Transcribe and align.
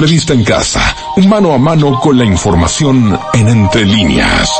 entrevista 0.00 0.32
en 0.32 0.44
casa, 0.44 0.96
mano 1.28 1.52
a 1.52 1.58
mano 1.58 2.00
con 2.00 2.16
la 2.16 2.24
información 2.24 3.20
en 3.34 3.48
entre 3.50 3.84
líneas. 3.84 4.50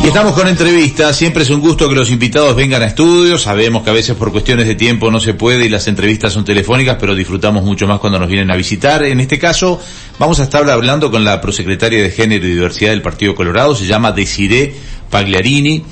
Y 0.00 0.06
estamos 0.06 0.32
con 0.34 0.46
entrevistas, 0.46 1.16
siempre 1.16 1.42
es 1.42 1.50
un 1.50 1.60
gusto 1.60 1.88
que 1.88 1.96
los 1.96 2.08
invitados 2.12 2.54
vengan 2.54 2.82
a 2.82 2.86
estudios, 2.86 3.42
sabemos 3.42 3.82
que 3.82 3.90
a 3.90 3.94
veces 3.94 4.14
por 4.14 4.30
cuestiones 4.30 4.68
de 4.68 4.76
tiempo 4.76 5.10
no 5.10 5.18
se 5.18 5.34
puede 5.34 5.66
y 5.66 5.68
las 5.68 5.88
entrevistas 5.88 6.32
son 6.32 6.44
telefónicas, 6.44 6.98
pero 7.00 7.16
disfrutamos 7.16 7.64
mucho 7.64 7.88
más 7.88 7.98
cuando 7.98 8.20
nos 8.20 8.28
vienen 8.28 8.52
a 8.52 8.54
visitar. 8.54 9.04
En 9.04 9.18
este 9.18 9.40
caso 9.40 9.80
vamos 10.20 10.38
a 10.38 10.44
estar 10.44 10.70
hablando 10.70 11.10
con 11.10 11.24
la 11.24 11.40
prosecretaria 11.40 12.00
de 12.00 12.10
Género 12.10 12.46
y 12.46 12.50
Diversidad 12.50 12.90
del 12.90 13.02
Partido 13.02 13.34
Colorado, 13.34 13.74
se 13.74 13.86
llama 13.86 14.12
Desiree 14.12 14.72
Pagliarini. 15.10 15.82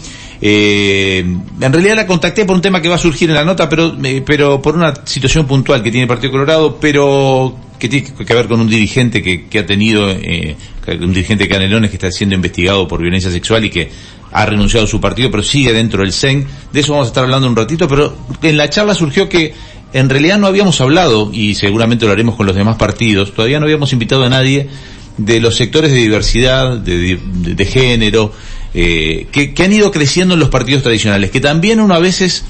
Eh, 0.46 1.20
en 1.20 1.72
realidad 1.72 1.96
la 1.96 2.06
contacté 2.06 2.44
por 2.44 2.54
un 2.54 2.60
tema 2.60 2.82
que 2.82 2.90
va 2.90 2.96
a 2.96 2.98
surgir 2.98 3.30
en 3.30 3.34
la 3.34 3.46
nota, 3.46 3.66
pero, 3.66 3.96
eh, 4.04 4.22
pero 4.26 4.60
por 4.60 4.76
una 4.76 4.92
situación 5.06 5.46
puntual 5.46 5.82
que 5.82 5.90
tiene 5.90 6.02
el 6.02 6.08
Partido 6.08 6.32
Colorado, 6.32 6.76
pero 6.78 7.56
que 7.78 7.88
tiene 7.88 8.12
que 8.12 8.34
ver 8.34 8.46
con 8.46 8.60
un 8.60 8.68
dirigente 8.68 9.22
que, 9.22 9.46
que 9.46 9.60
ha 9.60 9.64
tenido, 9.64 10.10
eh, 10.10 10.54
un 11.00 11.14
dirigente 11.14 11.44
de 11.44 11.48
Canelones 11.48 11.88
que 11.88 11.96
está 11.96 12.10
siendo 12.10 12.34
investigado 12.34 12.86
por 12.86 13.00
violencia 13.00 13.30
sexual 13.30 13.64
y 13.64 13.70
que 13.70 13.90
ha 14.32 14.44
renunciado 14.44 14.84
a 14.84 14.88
su 14.88 15.00
partido, 15.00 15.30
pero 15.30 15.42
sigue 15.42 15.72
dentro 15.72 16.02
del 16.02 16.12
CEN. 16.12 16.46
De 16.70 16.80
eso 16.80 16.92
vamos 16.92 17.06
a 17.06 17.08
estar 17.08 17.24
hablando 17.24 17.48
un 17.48 17.56
ratito, 17.56 17.88
pero 17.88 18.14
en 18.42 18.58
la 18.58 18.68
charla 18.68 18.94
surgió 18.94 19.30
que 19.30 19.54
en 19.94 20.10
realidad 20.10 20.36
no 20.36 20.46
habíamos 20.46 20.78
hablado, 20.82 21.30
y 21.32 21.54
seguramente 21.54 22.04
lo 22.04 22.12
haremos 22.12 22.34
con 22.34 22.44
los 22.44 22.54
demás 22.54 22.76
partidos, 22.76 23.32
todavía 23.32 23.60
no 23.60 23.64
habíamos 23.64 23.94
invitado 23.94 24.24
a 24.24 24.28
nadie 24.28 24.68
de 25.16 25.40
los 25.40 25.56
sectores 25.56 25.92
de 25.92 25.98
diversidad, 25.98 26.76
de, 26.76 27.64
género, 27.64 28.32
eh, 28.74 29.26
que, 29.30 29.54
que, 29.54 29.62
han 29.62 29.72
ido 29.72 29.90
creciendo 29.90 30.34
en 30.34 30.40
los 30.40 30.48
partidos 30.48 30.82
tradicionales, 30.82 31.30
que 31.30 31.40
también 31.40 31.80
uno 31.80 31.94
a 31.94 32.00
veces 32.00 32.44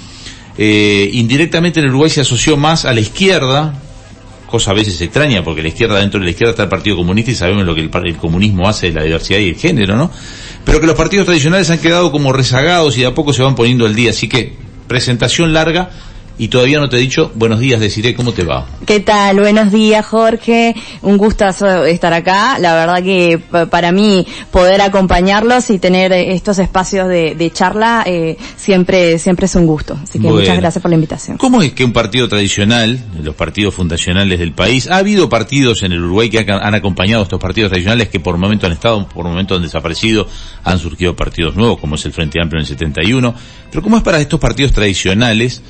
eh, 0.57 1.11
indirectamente 1.13 1.81
en 1.81 1.89
Uruguay 1.89 2.11
se 2.11 2.23
asoció 2.23 2.57
más 2.57 2.85
a 2.85 2.93
la 2.93 3.01
izquierda, 3.01 3.75
cosa 4.47 4.71
a 4.71 4.75
veces 4.75 5.01
extraña, 5.01 5.43
porque 5.43 5.63
la 5.63 5.69
izquierda, 5.69 5.99
dentro 5.99 6.21
de 6.21 6.27
la 6.27 6.31
izquierda 6.31 6.53
está 6.53 6.63
el 6.65 6.69
Partido 6.69 6.97
Comunista 6.97 7.31
y 7.31 7.35
sabemos 7.35 7.65
lo 7.65 7.75
que 7.75 7.81
el, 7.81 7.91
el 8.05 8.17
comunismo 8.17 8.69
hace 8.69 8.89
de 8.89 8.93
la 8.93 9.03
diversidad 9.03 9.39
y 9.39 9.49
el 9.51 9.57
género, 9.57 9.97
¿no? 9.97 10.11
Pero 10.65 10.81
que 10.81 10.87
los 10.87 10.97
partidos 10.97 11.27
tradicionales 11.27 11.71
han 11.71 11.79
quedado 11.79 12.11
como 12.11 12.33
rezagados 12.33 12.97
y 12.97 13.01
de 13.01 13.07
a 13.07 13.15
poco 13.15 13.33
se 13.33 13.43
van 13.43 13.55
poniendo 13.55 13.85
al 13.85 13.95
día, 13.95 14.11
así 14.11 14.29
que 14.29 14.55
presentación 14.87 15.53
larga, 15.53 15.91
y 16.37 16.49
todavía 16.49 16.79
no 16.79 16.89
te 16.89 16.97
he 16.97 17.01
dicho 17.01 17.31
buenos 17.35 17.61
días, 17.61 17.81
deciré 17.81 18.15
cómo 18.15 18.33
te 18.33 18.45
va. 18.45 18.67
¿Qué 18.87 19.01
tal? 19.01 19.39
Buenos 19.39 19.71
días, 19.71 20.05
Jorge. 20.05 20.75
Un 21.03 21.17
gustazo 21.17 21.85
estar 21.85 22.13
acá. 22.13 22.59
La 22.59 22.75
verdad 22.75 23.03
que 23.03 23.39
para 23.71 23.93
mí 23.93 24.27
poder 24.51 24.81
acompañarlos 24.81 25.71
y 25.71 25.79
tener 25.79 26.13
estos 26.13 26.59
espacios 26.59 27.09
de, 27.09 27.35
de 27.35 27.51
charla 27.51 28.03
eh, 28.07 28.37
siempre 28.57 29.19
siempre 29.19 29.47
es 29.47 29.55
un 29.55 29.67
gusto. 29.67 29.97
Así 30.03 30.19
que 30.19 30.27
bueno. 30.27 30.41
muchas 30.41 30.59
gracias 30.59 30.83
por 30.83 30.91
la 30.91 30.97
invitación. 30.97 31.39
¿Cómo 31.39 31.63
es 31.63 31.73
que 31.73 31.85
un 31.85 31.93
partido 31.93 32.29
tradicional, 32.29 32.99
los 33.23 33.35
partidos 33.35 33.75
fundacionales 33.75 34.39
del 34.39 34.53
país, 34.53 34.91
ha 34.91 34.97
habido 34.97 35.29
partidos 35.29 35.83
en 35.83 35.93
el 35.93 36.03
Uruguay 36.03 36.31
que 36.31 36.39
han 36.39 36.75
acompañado 36.75 37.23
a 37.23 37.25
estos 37.25 37.41
partidos 37.41 37.71
tradicionales 37.71 38.09
que 38.09 38.21
por 38.21 38.37
momento 38.39 38.67
han 38.67 38.73
estado, 38.73 39.07
por 39.09 39.25
momento 39.25 39.55
han 39.55 39.63
desaparecido, 39.63 40.27
han 40.65 40.79
surgido 40.79 41.15
partidos 41.15 41.55
nuevos 41.55 41.79
como 41.79 41.95
es 41.95 42.05
el 42.07 42.13
Frente 42.13 42.41
Amplio 42.41 42.59
en 42.59 42.63
el 42.63 42.69
71, 42.69 43.35
pero 43.71 43.83
¿cómo 43.83 43.97
es 43.97 44.03
para 44.03 44.21
estos 44.21 44.41
partidos 44.41 44.73
tradicionales 44.73 45.63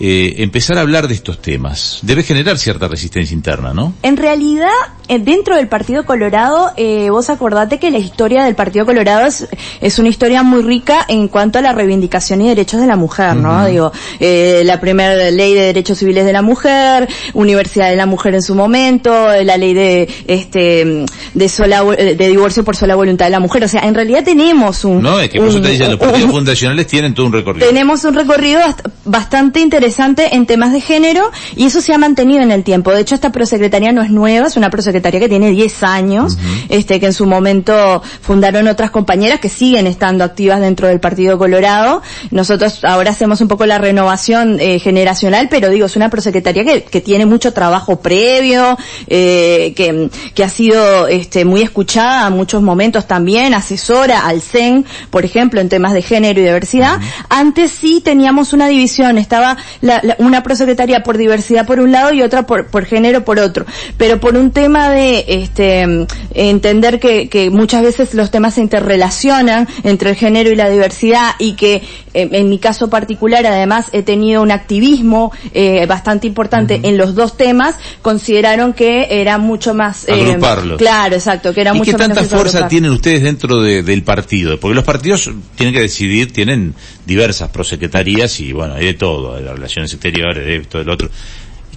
eh, 0.00 0.34
empezar 0.38 0.78
a 0.78 0.82
hablar 0.82 1.08
de 1.08 1.14
estos 1.14 1.42
temas. 1.42 1.98
Debe 2.02 2.22
generar 2.22 2.56
cierta 2.58 2.86
resistencia 2.86 3.34
interna, 3.34 3.74
¿no? 3.74 3.94
En 4.02 4.16
realidad, 4.16 4.68
eh, 5.08 5.18
dentro 5.18 5.56
del 5.56 5.66
Partido 5.66 6.04
Colorado, 6.04 6.70
eh, 6.76 7.10
vos 7.10 7.28
acordate 7.30 7.80
que 7.80 7.90
la 7.90 7.98
historia 7.98 8.44
del 8.44 8.54
Partido 8.54 8.86
Colorado 8.86 9.26
es, 9.26 9.48
es, 9.80 9.98
una 9.98 10.08
historia 10.08 10.44
muy 10.44 10.62
rica 10.62 11.04
en 11.08 11.26
cuanto 11.26 11.58
a 11.58 11.62
la 11.62 11.72
reivindicación 11.72 12.42
y 12.42 12.48
derechos 12.48 12.80
de 12.80 12.86
la 12.86 12.94
mujer, 12.94 13.34
¿no? 13.34 13.48
Uh 13.48 13.52
-huh. 13.54 13.70
Digo, 13.70 13.92
eh, 14.20 14.62
la 14.64 14.78
primera 14.80 15.30
ley 15.32 15.54
de 15.54 15.62
derechos 15.62 15.98
civiles 15.98 16.24
de 16.24 16.32
la 16.32 16.42
mujer, 16.42 17.08
Universidad 17.34 17.90
de 17.90 17.96
la 17.96 18.06
Mujer 18.06 18.34
en 18.34 18.42
su 18.42 18.54
momento, 18.54 19.10
la 19.42 19.56
ley 19.56 19.74
de, 19.74 20.08
este, 20.28 21.06
de 21.34 21.48
sola, 21.48 21.82
de 21.82 22.28
divorcio 22.28 22.62
por 22.62 22.76
sola 22.76 22.94
voluntad 22.94 23.26
de 23.26 23.30
la 23.30 23.40
mujer. 23.40 23.64
O 23.64 23.68
sea, 23.68 23.82
en 23.82 23.94
realidad 23.94 24.22
tenemos 24.22 24.84
un... 24.84 25.02
No, 25.02 25.18
es 25.18 25.28
que 25.28 25.40
por 25.40 25.48
eso 25.48 25.60
te 25.60 25.70
dicen, 25.70 25.90
los 25.90 25.98
partidos 25.98 26.26
un, 26.26 26.30
fundacionales 26.30 26.86
tienen 26.86 27.14
todo 27.14 27.26
un 27.26 27.32
recorrido. 27.32 27.66
Tenemos 27.66 28.04
un 28.04 28.14
recorrido 28.14 28.60
bastante 29.04 29.58
interesante 29.58 29.87
interesante 29.88 30.36
en 30.36 30.44
temas 30.44 30.72
de 30.74 30.82
género 30.82 31.30
y 31.56 31.64
eso 31.64 31.80
se 31.80 31.94
ha 31.94 31.98
mantenido 31.98 32.42
en 32.42 32.50
el 32.50 32.62
tiempo. 32.62 32.92
De 32.92 33.00
hecho, 33.00 33.14
esta 33.14 33.32
prosecretaría 33.32 33.90
no 33.90 34.02
es 34.02 34.10
nueva, 34.10 34.46
es 34.46 34.56
una 34.58 34.68
prosecretaría 34.68 35.18
que 35.18 35.30
tiene 35.30 35.50
10 35.50 35.82
años, 35.82 36.34
uh 36.34 36.36
-huh. 36.36 36.66
este, 36.68 37.00
que 37.00 37.06
en 37.06 37.14
su 37.14 37.24
momento 37.24 38.02
fundaron 38.20 38.68
otras 38.68 38.90
compañeras 38.90 39.40
que 39.40 39.48
siguen 39.48 39.86
estando 39.86 40.24
activas 40.24 40.60
dentro 40.60 40.88
del 40.88 41.00
Partido 41.00 41.38
Colorado. 41.38 42.02
Nosotros 42.30 42.84
ahora 42.84 43.12
hacemos 43.12 43.40
un 43.40 43.48
poco 43.48 43.64
la 43.64 43.78
renovación 43.78 44.58
eh, 44.60 44.78
generacional, 44.78 45.48
pero 45.48 45.70
digo, 45.70 45.86
es 45.86 45.96
una 45.96 46.10
prosecretaría 46.10 46.64
que, 46.64 46.82
que 46.82 47.00
tiene 47.00 47.24
mucho 47.24 47.54
trabajo 47.54 48.00
previo, 48.00 48.76
eh, 49.06 49.72
que, 49.74 50.10
que 50.34 50.44
ha 50.44 50.50
sido 50.50 51.08
este, 51.08 51.46
muy 51.46 51.62
escuchada 51.62 52.26
a 52.26 52.30
muchos 52.30 52.60
momentos 52.60 53.06
también, 53.06 53.54
asesora 53.54 54.26
al 54.26 54.42
CEN, 54.42 54.84
por 55.10 55.24
ejemplo, 55.24 55.62
en 55.62 55.70
temas 55.70 55.94
de 55.94 56.02
género 56.02 56.40
y 56.40 56.44
diversidad. 56.44 56.98
Uh 56.98 57.00
-huh. 57.00 57.26
Antes 57.30 57.70
sí 57.70 58.02
teníamos 58.04 58.52
una 58.52 58.68
división, 58.68 59.16
estaba 59.16 59.56
la, 59.80 60.00
la, 60.02 60.16
una 60.18 60.42
prosecretaría 60.42 61.02
por 61.02 61.16
diversidad 61.16 61.66
por 61.66 61.80
un 61.80 61.92
lado 61.92 62.12
y 62.12 62.22
otra 62.22 62.46
por, 62.46 62.66
por 62.66 62.84
género 62.84 63.24
por 63.24 63.38
otro. 63.38 63.66
Pero 63.96 64.20
por 64.20 64.36
un 64.36 64.50
tema 64.50 64.90
de 64.90 65.24
este 65.28 66.06
entender 66.34 67.00
que, 67.00 67.28
que 67.28 67.50
muchas 67.50 67.82
veces 67.82 68.14
los 68.14 68.30
temas 68.30 68.54
se 68.54 68.60
interrelacionan 68.60 69.68
entre 69.84 70.10
el 70.10 70.16
género 70.16 70.50
y 70.50 70.56
la 70.56 70.68
diversidad 70.68 71.32
y 71.38 71.54
que 71.54 71.82
eh, 72.14 72.28
en 72.32 72.48
mi 72.48 72.58
caso 72.58 72.88
particular 72.88 73.46
además 73.46 73.86
he 73.92 74.02
tenido 74.02 74.42
un 74.42 74.50
activismo 74.50 75.32
eh, 75.54 75.86
bastante 75.86 76.26
importante 76.26 76.76
uh 76.76 76.78
-huh. 76.78 76.88
en 76.88 76.98
los 76.98 77.14
dos 77.14 77.36
temas, 77.36 77.76
consideraron 78.02 78.72
que 78.72 79.06
era 79.10 79.38
mucho 79.38 79.74
más... 79.74 80.06
Eh. 80.08 80.36
Claro, 80.76 81.14
exacto, 81.14 81.52
que 81.52 81.60
era 81.60 81.74
¿Y 81.74 81.78
mucho 81.78 81.92
qué 81.92 81.98
tanta 81.98 82.24
fuerza 82.24 82.68
tienen 82.68 82.90
ustedes 82.90 83.22
dentro 83.22 83.60
de, 83.60 83.82
del 83.82 84.02
partido? 84.02 84.58
Porque 84.58 84.74
los 84.74 84.84
partidos 84.84 85.30
tienen 85.56 85.74
que 85.74 85.80
decidir, 85.80 86.32
tienen 86.32 86.74
diversas 87.08 87.48
prosecretarías 87.48 88.38
y 88.38 88.52
bueno, 88.52 88.74
hay 88.74 88.84
de 88.84 88.94
todo, 88.94 89.34
de 89.36 89.50
relaciones 89.50 89.92
exteriores, 89.94 90.44
de 90.44 90.56
esto, 90.56 90.78
del 90.78 90.90
otro. 90.90 91.10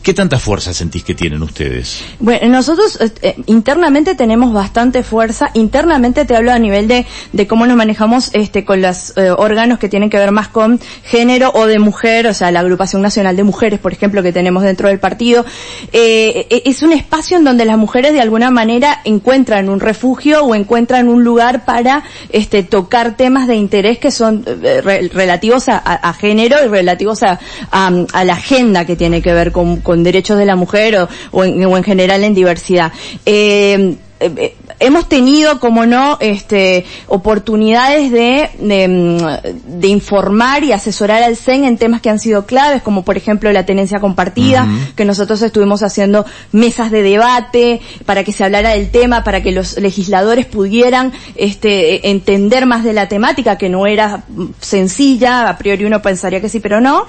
¿Qué 0.04 0.14
tanta 0.14 0.40
fuerza 0.40 0.74
sentís 0.74 1.04
que 1.04 1.14
tienen 1.14 1.44
ustedes? 1.44 2.04
Bueno, 2.20 2.48
nosotros 2.50 2.98
eh, 3.22 3.36
internamente 3.46 4.16
tenemos 4.16 4.52
bastante 4.52 5.04
fuerza. 5.04 5.52
Internamente 5.54 6.26
te 6.26 6.36
hablo 6.36 6.52
a 6.52 6.58
nivel 6.60 6.88
de, 6.88 7.06
de 7.34 7.48
cómo 7.48 7.68
nos 7.68 7.78
manejamos 7.78 8.32
este, 8.34 8.66
con 8.66 8.82
los 8.82 9.16
eh, 9.18 9.30
órganos 9.30 9.78
que 9.78 9.90
tienen 9.90 10.10
que 10.10 10.18
ver 10.18 10.32
más 10.32 10.48
con 10.48 10.80
género 11.04 11.52
o 11.54 11.68
de 11.68 11.78
mujer, 11.78 12.28
o 12.28 12.34
sea, 12.34 12.50
la 12.52 12.62
agrupación 12.62 13.02
nacional 13.02 13.36
de 13.36 13.44
mujeres, 13.44 13.80
por 13.80 13.94
ejemplo, 13.94 14.24
que 14.24 14.34
tenemos 14.34 14.64
dentro 14.64 14.88
del 14.88 15.00
partido. 15.00 15.46
Eh, 15.94 16.48
es 16.66 16.82
un 16.82 16.94
espacio 16.94 17.38
en 17.38 17.44
donde 17.44 17.66
las 17.66 17.78
mujeres 17.78 18.14
de 18.14 18.22
alguna 18.22 18.50
manera 18.50 19.02
encuentran 19.04 19.70
un 19.70 19.80
refugio 19.80 20.44
o 20.44 20.56
encuentran 20.56 21.10
un 21.10 21.24
lugar 21.24 21.66
para 21.66 22.04
este, 22.30 22.64
tocar 22.64 23.18
temas 23.18 23.48
de 23.48 23.56
interés 23.56 24.00
que 24.00 24.10
son 24.10 24.44
eh, 24.48 24.82
re, 24.82 25.10
relativos 25.14 25.70
a, 25.70 25.78
a, 25.78 26.10
a, 26.10 26.14
género 26.14 26.58
y 26.64 26.68
relativos 26.68 27.24
a, 27.24 27.40
a, 27.72 28.24
la 28.24 28.34
agenda 28.34 28.86
que 28.86 28.96
tiene 28.96 29.22
que 29.22 29.34
ver 29.34 29.52
con, 29.52 29.78
con 29.78 29.91
con 29.92 30.04
derechos 30.04 30.38
de 30.38 30.46
la 30.46 30.56
mujer 30.56 30.96
o, 30.96 31.10
o, 31.32 31.44
en, 31.44 31.66
o 31.66 31.76
en, 31.76 31.84
general 31.84 32.24
en 32.24 32.34
diversidad. 32.34 32.94
Eh, 33.26 33.98
eh, 34.22 34.56
hemos 34.80 35.10
tenido, 35.10 35.60
como 35.60 35.88
no, 35.88 36.18
este, 36.20 36.86
oportunidades 37.08 38.12
de, 38.12 38.50
de, 38.60 39.52
de, 39.66 39.88
informar 39.88 40.64
y 40.64 40.74
asesorar 40.74 41.24
al 41.24 41.36
CEN 41.36 41.66
en 41.66 41.78
temas 41.78 42.02
que 42.02 42.10
han 42.12 42.20
sido 42.20 42.46
claves, 42.46 42.84
como 42.84 43.04
por 43.04 43.18
ejemplo 43.18 43.52
la 43.52 43.66
tenencia 43.66 44.00
compartida, 44.00 44.64
uh 44.64 44.68
-huh. 44.68 44.94
que 44.96 45.06
nosotros 45.06 45.42
estuvimos 45.42 45.82
haciendo 45.82 46.24
mesas 46.52 46.92
de 46.92 47.02
debate 47.02 47.82
para 48.06 48.24
que 48.24 48.32
se 48.32 48.44
hablara 48.44 48.72
del 48.72 48.92
tema, 48.92 49.24
para 49.24 49.42
que 49.42 49.52
los 49.52 49.78
legisladores 49.78 50.46
pudieran 50.46 51.14
este, 51.36 52.12
entender 52.12 52.68
más 52.68 52.84
de 52.84 52.94
la 52.94 53.08
temática, 53.08 53.58
que 53.58 53.70
no 53.70 53.88
era 53.88 54.24
sencilla, 54.60 55.50
a 55.50 55.58
priori 55.58 55.84
uno 55.86 56.02
pensaría 56.04 56.42
que 56.42 56.50
sí, 56.50 56.60
pero 56.60 56.80
no. 56.80 57.08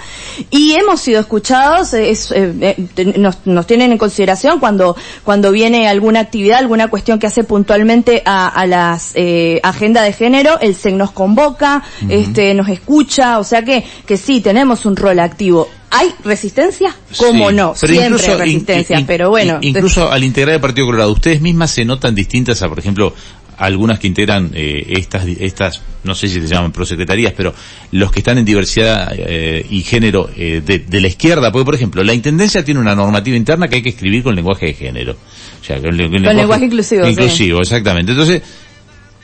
Y 0.51 0.73
hemos 0.73 1.03
sido 1.03 1.21
escuchados, 1.21 1.93
es, 1.93 2.31
eh, 2.33 2.53
eh, 2.97 3.15
nos, 3.19 3.47
nos 3.47 3.67
tienen 3.67 3.93
en 3.93 3.99
consideración 3.99 4.61
cuando, 4.61 4.97
cuando 5.25 5.53
viene 5.53 5.89
alguna 5.89 6.21
actividad, 6.21 6.59
alguna 6.59 6.89
cuestión 6.89 7.02
que 7.03 7.27
hace 7.27 7.45
puntualmente 7.45 8.23
a, 8.25 8.49
a 8.49 8.67
las 8.67 9.13
eh, 9.15 9.61
agenda 9.63 10.03
de 10.03 10.13
género, 10.13 10.59
el 10.61 10.75
CEN 10.75 10.97
nos 10.99 11.11
convoca, 11.11 11.83
uh 12.03 12.07
-huh. 12.07 12.13
este, 12.13 12.55
nos 12.55 12.69
escucha, 12.69 13.39
o 13.39 13.45
sea 13.45 13.63
que, 13.63 13.85
que 14.07 14.17
sí, 14.17 14.41
tenemos 14.41 14.87
un 14.87 14.97
rol 14.97 15.19
activo. 15.21 15.69
¿Hay 15.91 16.15
resistencia? 16.25 16.97
¿Cómo 17.19 17.51
sí, 17.51 17.57
no? 17.57 17.75
Siempre 17.75 18.07
incluso, 18.07 18.33
hay 18.33 18.39
resistencia, 18.39 18.97
in, 18.97 19.01
in, 19.01 19.07
pero 19.07 19.29
bueno. 19.29 19.59
Incluso 19.61 20.11
al 20.11 20.25
integrar 20.25 20.55
el 20.55 20.61
Partido 20.61 20.87
Colorado, 20.87 21.13
¿ustedes 21.13 21.43
mismas 21.43 21.71
se 21.71 21.85
notan 21.85 22.15
distintas 22.15 22.63
a, 22.63 22.69
por 22.69 22.79
ejemplo, 22.79 23.13
algunas 23.59 23.99
que 23.99 24.07
integran 24.07 24.51
eh, 24.55 24.87
estas, 24.97 25.27
estas, 25.27 25.83
no 26.05 26.15
sé 26.15 26.29
si 26.29 26.41
se 26.41 26.49
llaman 26.49 26.73
prosecretarías, 26.73 27.33
pero 27.37 27.55
los 27.93 28.11
que 28.11 28.21
están 28.21 28.39
en 28.39 28.45
diversidad 28.45 29.13
eh, 29.17 29.65
y 29.69 29.83
género 29.83 30.31
eh, 30.37 30.63
de, 30.65 30.81
de, 30.81 31.01
la 31.01 31.09
izquierda, 31.09 31.53
porque 31.53 31.65
por 31.65 31.75
ejemplo, 31.75 32.03
la 32.03 32.15
Intendencia 32.15 32.65
tiene 32.65 32.81
una 32.81 32.95
normativa 32.95 33.37
interna 33.37 33.69
que 33.69 33.77
hay 33.77 33.83
que 33.83 33.91
escribir 33.91 34.23
con 34.23 34.35
lenguaje 34.35 34.67
de 34.67 34.75
género. 34.75 35.17
O 35.63 35.65
sea, 35.65 35.81
con, 35.81 35.97
lenguaje, 35.97 36.65
inclusivo. 36.65 37.07
Inclusivo, 37.07 37.59
sí. 37.59 37.63
exactamente. 37.63 38.11
Entonces, 38.11 38.43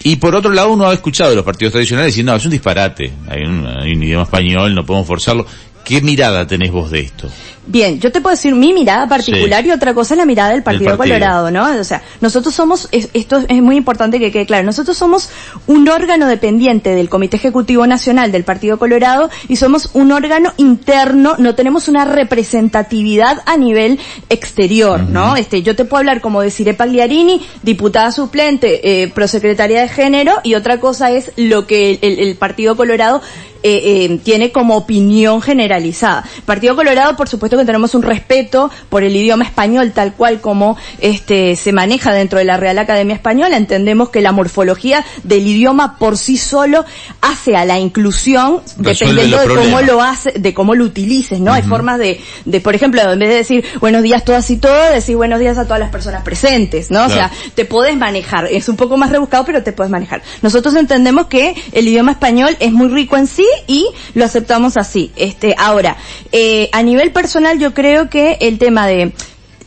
Y 0.05 0.17
por 0.17 0.37
otro 0.37 0.53
lado, 0.53 0.71
uno 0.71 0.89
ha 0.89 0.95
escuchado 0.95 1.31
de 1.31 1.37
los 1.37 1.45
partidos 1.45 1.73
tradicionales 1.73 2.15
diciendo, 2.15 2.31
no, 2.31 2.39
es 2.39 2.45
un 2.45 2.53
disparate, 2.53 3.13
hay 3.29 3.43
un, 3.43 3.67
hay 3.67 3.93
un 3.93 4.03
idioma 4.03 4.23
español, 4.23 4.73
no 4.73 4.87
podemos 4.87 5.09
forzarlo. 5.09 5.45
¿Qué 5.89 6.01
mirada 6.03 6.47
tenés 6.47 6.71
vos 6.71 6.91
de 6.91 7.01
esto? 7.01 7.29
Bien, 7.71 8.01
yo 8.01 8.11
te 8.11 8.23
puedo 8.23 8.35
decir 8.35 8.55
mi 8.55 8.73
mirada 8.73 9.07
particular 9.07 9.63
Sí. 9.63 9.69
y 9.69 9.73
otra 9.73 9.93
cosa 9.93 10.15
es 10.15 10.19
la 10.19 10.25
mirada 10.25 10.51
del 10.53 10.63
Partido, 10.63 10.97
partido. 10.97 11.17
Colorado, 11.17 11.51
¿no? 11.51 11.67
O 11.79 11.85
sea, 11.85 12.03
nosotros 12.23 12.55
somos, 12.55 12.89
es- 12.93 13.11
esto 13.13 13.43
es 13.47 13.63
muy 13.63 13.77
importante 13.77 14.19
que 14.19 14.31
quede 14.33 14.47
claro, 14.47 14.65
nosotros 14.65 14.97
somos 14.97 15.29
un 15.67 15.87
órgano 15.87 16.27
dependiente 16.27 16.95
del 16.95 17.11
Comité 17.11 17.37
Ejecutivo 17.37 17.87
Nacional 17.87 18.33
del 18.33 18.45
Partido 18.45 18.79
Colorado 18.79 19.29
y 19.49 19.57
somos 19.57 19.91
un 19.93 20.13
órgano 20.13 20.55
interno, 20.57 21.35
no 21.39 21.55
tenemos 21.55 21.89
una 21.89 22.07
representatividad 22.07 23.43
a 23.47 23.57
nivel 23.59 23.99
exterior, 24.31 25.01
¿no? 25.03 25.37
Este, 25.37 25.63
yo 25.63 25.77
te 25.77 25.85
puedo 25.85 25.99
hablar 26.01 26.21
como 26.21 26.41
de 26.41 26.51
Cire 26.51 26.75
Pagliarini, 26.75 27.47
diputada 27.63 28.13
suplente, 28.13 29.03
eh, 29.03 29.09
prosecretaria 29.09 29.83
de 29.83 29.89
género 29.89 30.33
y 30.43 30.55
otra 30.55 30.81
cosa 30.81 31.11
es 31.11 31.33
lo 31.37 31.67
que 31.67 31.91
el, 31.91 31.99
el- 32.03 32.19
el 32.29 32.37
Partido 32.37 32.77
Colorado 32.77 33.21
eh, 33.63 34.05
eh, 34.05 34.21
tiene 34.23 34.53
como 34.53 34.77
opinión 34.77 35.43
generalizada. 35.43 36.25
Partido 36.45 36.77
Colorado, 36.77 37.17
por 37.17 37.29
supuesto 37.29 37.57
que 37.57 37.65
tenemos 37.65 37.95
un 37.95 38.03
respeto 38.03 38.71
por 38.89 39.03
el 39.03 39.17
idioma 39.17 39.45
español 39.45 39.93
tal 39.93 40.15
cual 40.15 40.41
como 40.41 40.77
este 41.01 41.57
se 41.57 41.73
maneja 41.73 42.13
dentro 42.13 42.39
de 42.39 42.45
la 42.45 42.57
Real 42.57 42.79
Academia 42.79 43.15
Española. 43.15 43.57
Entendemos 43.57 44.11
que 44.11 44.21
la 44.21 44.33
morfología 44.33 45.05
del 45.25 45.47
idioma 45.47 45.99
por 45.99 46.17
sí 46.17 46.37
solo 46.37 46.85
hace 47.21 47.57
a 47.57 47.65
la 47.65 47.79
inclusión 47.79 48.61
Resuelve 48.79 49.23
dependiendo 49.23 49.41
de 49.41 49.55
cómo 49.55 49.81
lo 49.81 50.03
hace, 50.03 50.33
de 50.33 50.55
cómo 50.55 50.75
lo 50.75 50.85
utilices, 50.85 51.41
¿no? 51.41 51.53
Hay 51.53 51.63
formas 51.63 51.99
de, 51.99 52.21
de, 52.45 52.61
por 52.61 52.75
ejemplo, 52.75 53.01
en 53.01 53.19
vez 53.19 53.29
de 53.29 53.35
decir 53.35 53.65
buenos 53.81 54.03
días 54.03 54.25
todas 54.25 54.49
y 54.51 54.57
todos, 54.57 54.93
decir 54.93 55.17
buenos 55.17 55.41
días 55.41 55.59
a 55.59 55.65
todas 55.65 55.81
las 55.81 55.91
personas 55.91 56.23
presentes, 56.23 56.91
¿no? 56.91 57.07
O 57.07 57.09
sea, 57.09 57.31
te 57.55 57.65
puedes 57.65 57.97
manejar. 57.97 58.47
Es 58.51 58.69
un 58.69 58.77
poco 58.77 58.97
más 58.97 59.11
rebuscado, 59.11 59.45
pero 59.45 59.63
te 59.63 59.73
puedes 59.73 59.91
manejar. 59.91 60.23
Nosotros 60.43 60.75
entendemos 60.77 61.27
que 61.27 61.55
el 61.73 61.89
idioma 61.89 62.13
español 62.13 62.57
es 62.61 62.73
muy 62.73 62.89
rico 62.89 63.17
en 63.17 63.27
sí 63.27 63.48
y 63.67 63.87
lo 64.15 64.25
aceptamos 64.25 64.77
así. 64.77 65.11
Este, 65.17 65.55
ahora, 65.59 65.97
eh, 66.33 66.69
a 66.73 66.83
nivel 66.83 67.13
personal 67.13 67.59
yo 67.59 67.75
creo 67.75 68.09
que 68.09 68.39
el 68.41 68.59
tema 68.59 68.87
de 68.87 69.13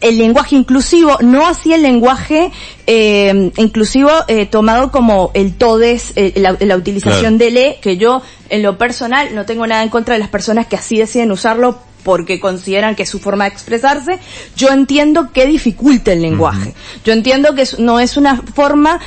el 0.01 0.17
lenguaje 0.17 0.55
inclusivo, 0.55 1.17
no 1.21 1.47
así 1.47 1.73
el 1.73 1.83
lenguaje 1.83 2.51
eh, 2.87 3.51
inclusivo 3.57 4.09
eh, 4.27 4.47
tomado 4.47 4.91
como 4.91 5.31
el 5.35 5.53
todes, 5.53 6.13
eh, 6.15 6.33
la, 6.37 6.57
la 6.59 6.75
utilización 6.75 7.37
Claro. 7.37 7.37
de 7.37 7.51
le, 7.51 7.79
que 7.81 7.97
yo 7.97 8.21
en 8.49 8.63
lo 8.63 8.77
personal 8.77 9.33
no 9.35 9.45
tengo 9.45 9.65
nada 9.67 9.83
en 9.83 9.89
contra 9.89 10.15
de 10.15 10.19
las 10.19 10.29
personas 10.29 10.65
que 10.65 10.75
así 10.75 10.97
deciden 10.97 11.31
usarlo 11.31 11.77
porque 12.03 12.39
consideran 12.39 12.95
que 12.95 13.03
es 13.03 13.09
su 13.09 13.19
forma 13.19 13.45
de 13.45 13.51
expresarse, 13.51 14.19
yo 14.55 14.69
entiendo 14.69 15.31
que 15.33 15.45
dificulta 15.45 16.13
el 16.13 16.21
lenguaje. 16.21 16.73
Yo 17.05 17.13
entiendo 17.13 17.55
que 17.55 17.63
es- 17.63 17.79
no 17.79 17.99
es 17.99 18.17
una 18.17 18.37
forma, 18.37 18.99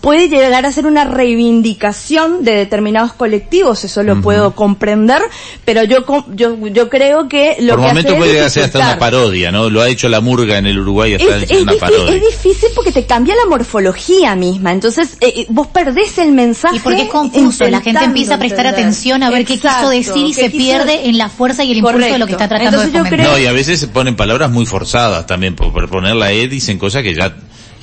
puede 0.00 0.28
llegar 0.28 0.64
a 0.66 0.72
ser 0.72 0.86
una 0.86 1.04
reivindicación 1.04 2.44
de 2.44 2.52
determinados 2.54 3.12
colectivos, 3.12 3.84
eso 3.84 4.02
lo 4.02 4.20
puedo 4.20 4.54
comprender, 4.54 5.20
pero 5.64 5.84
yo 5.84 5.98
yo 6.34 6.56
yo 6.68 6.88
creo 6.88 7.28
que 7.28 7.56
lo 7.60 7.74
por 7.74 7.82
que 7.82 7.88
momento 7.88 8.08
hace 8.10 8.18
puede 8.18 8.30
es 8.30 8.34
llegar 8.34 8.46
a 8.46 8.50
ser 8.50 8.64
hasta 8.64 8.78
una 8.78 8.98
parodia, 8.98 9.52
¿no? 9.52 9.70
Lo 9.70 9.80
ha 9.82 9.88
hecho 9.88 10.08
la 10.08 10.20
murga 10.20 10.58
en 10.58 10.66
el 10.66 10.78
Uruguay, 10.78 11.14
Es, 11.14 11.20
está 11.22 11.36
es 11.36 11.42
haciendo 11.44 11.72
una 11.72 11.80
parodia. 11.80 12.14
es 12.16 12.20
difícil 12.22 12.68
porque 12.74 12.92
te 12.92 13.04
cambia 13.06 13.34
la 13.34 13.48
morfología 13.48 14.34
misma, 14.34 14.72
entonces 14.72 15.16
eh, 15.20 15.32
eh, 15.36 15.46
vos 15.50 15.66
perdés 15.68 16.18
el 16.18 16.32
mensaje. 16.32 16.76
Y 16.76 16.80
porque 16.80 17.02
es 17.02 17.08
confuso, 17.08 17.64
la 17.68 17.80
gente 17.80 18.04
empieza 18.04 18.34
a 18.34 18.38
prestar 18.38 18.66
entender. 18.66 18.84
atención 18.86 19.22
a 19.22 19.30
ver 19.30 19.44
qué 19.44 19.58
quiso 19.58 19.88
decir 19.90 20.24
y 20.26 20.34
se 20.34 20.50
quiso 20.50 20.56
pierde 20.64 21.08
en 21.08 21.18
la 21.18 21.28
fuerza 21.28 21.64
y 21.64 21.70
el 21.72 21.78
impulso 21.78 21.98
de 22.12 22.18
lo 22.18 22.26
que 22.26 22.36
está 22.44 22.56
Correcto. 22.56 22.70
tratando 22.70 22.82
Entonces 22.86 22.92
de 22.92 22.98
yo 22.98 23.04
comentar. 23.04 23.18
creo- 23.20 23.32
No, 23.32 23.38
y 23.38 23.46
a 23.46 23.52
veces 23.52 23.80
se 23.80 23.88
ponen 23.88 24.16
palabras 24.16 24.50
muy 24.50 24.66
forzadas 24.66 25.26
también, 25.26 25.54
por, 25.56 25.72
por 25.72 25.88
poner 25.88 26.16
la 26.16 26.32
E 26.32 26.48
dicen 26.48 26.78
cosas 26.78 27.02
que 27.02 27.14
ya 27.14 27.34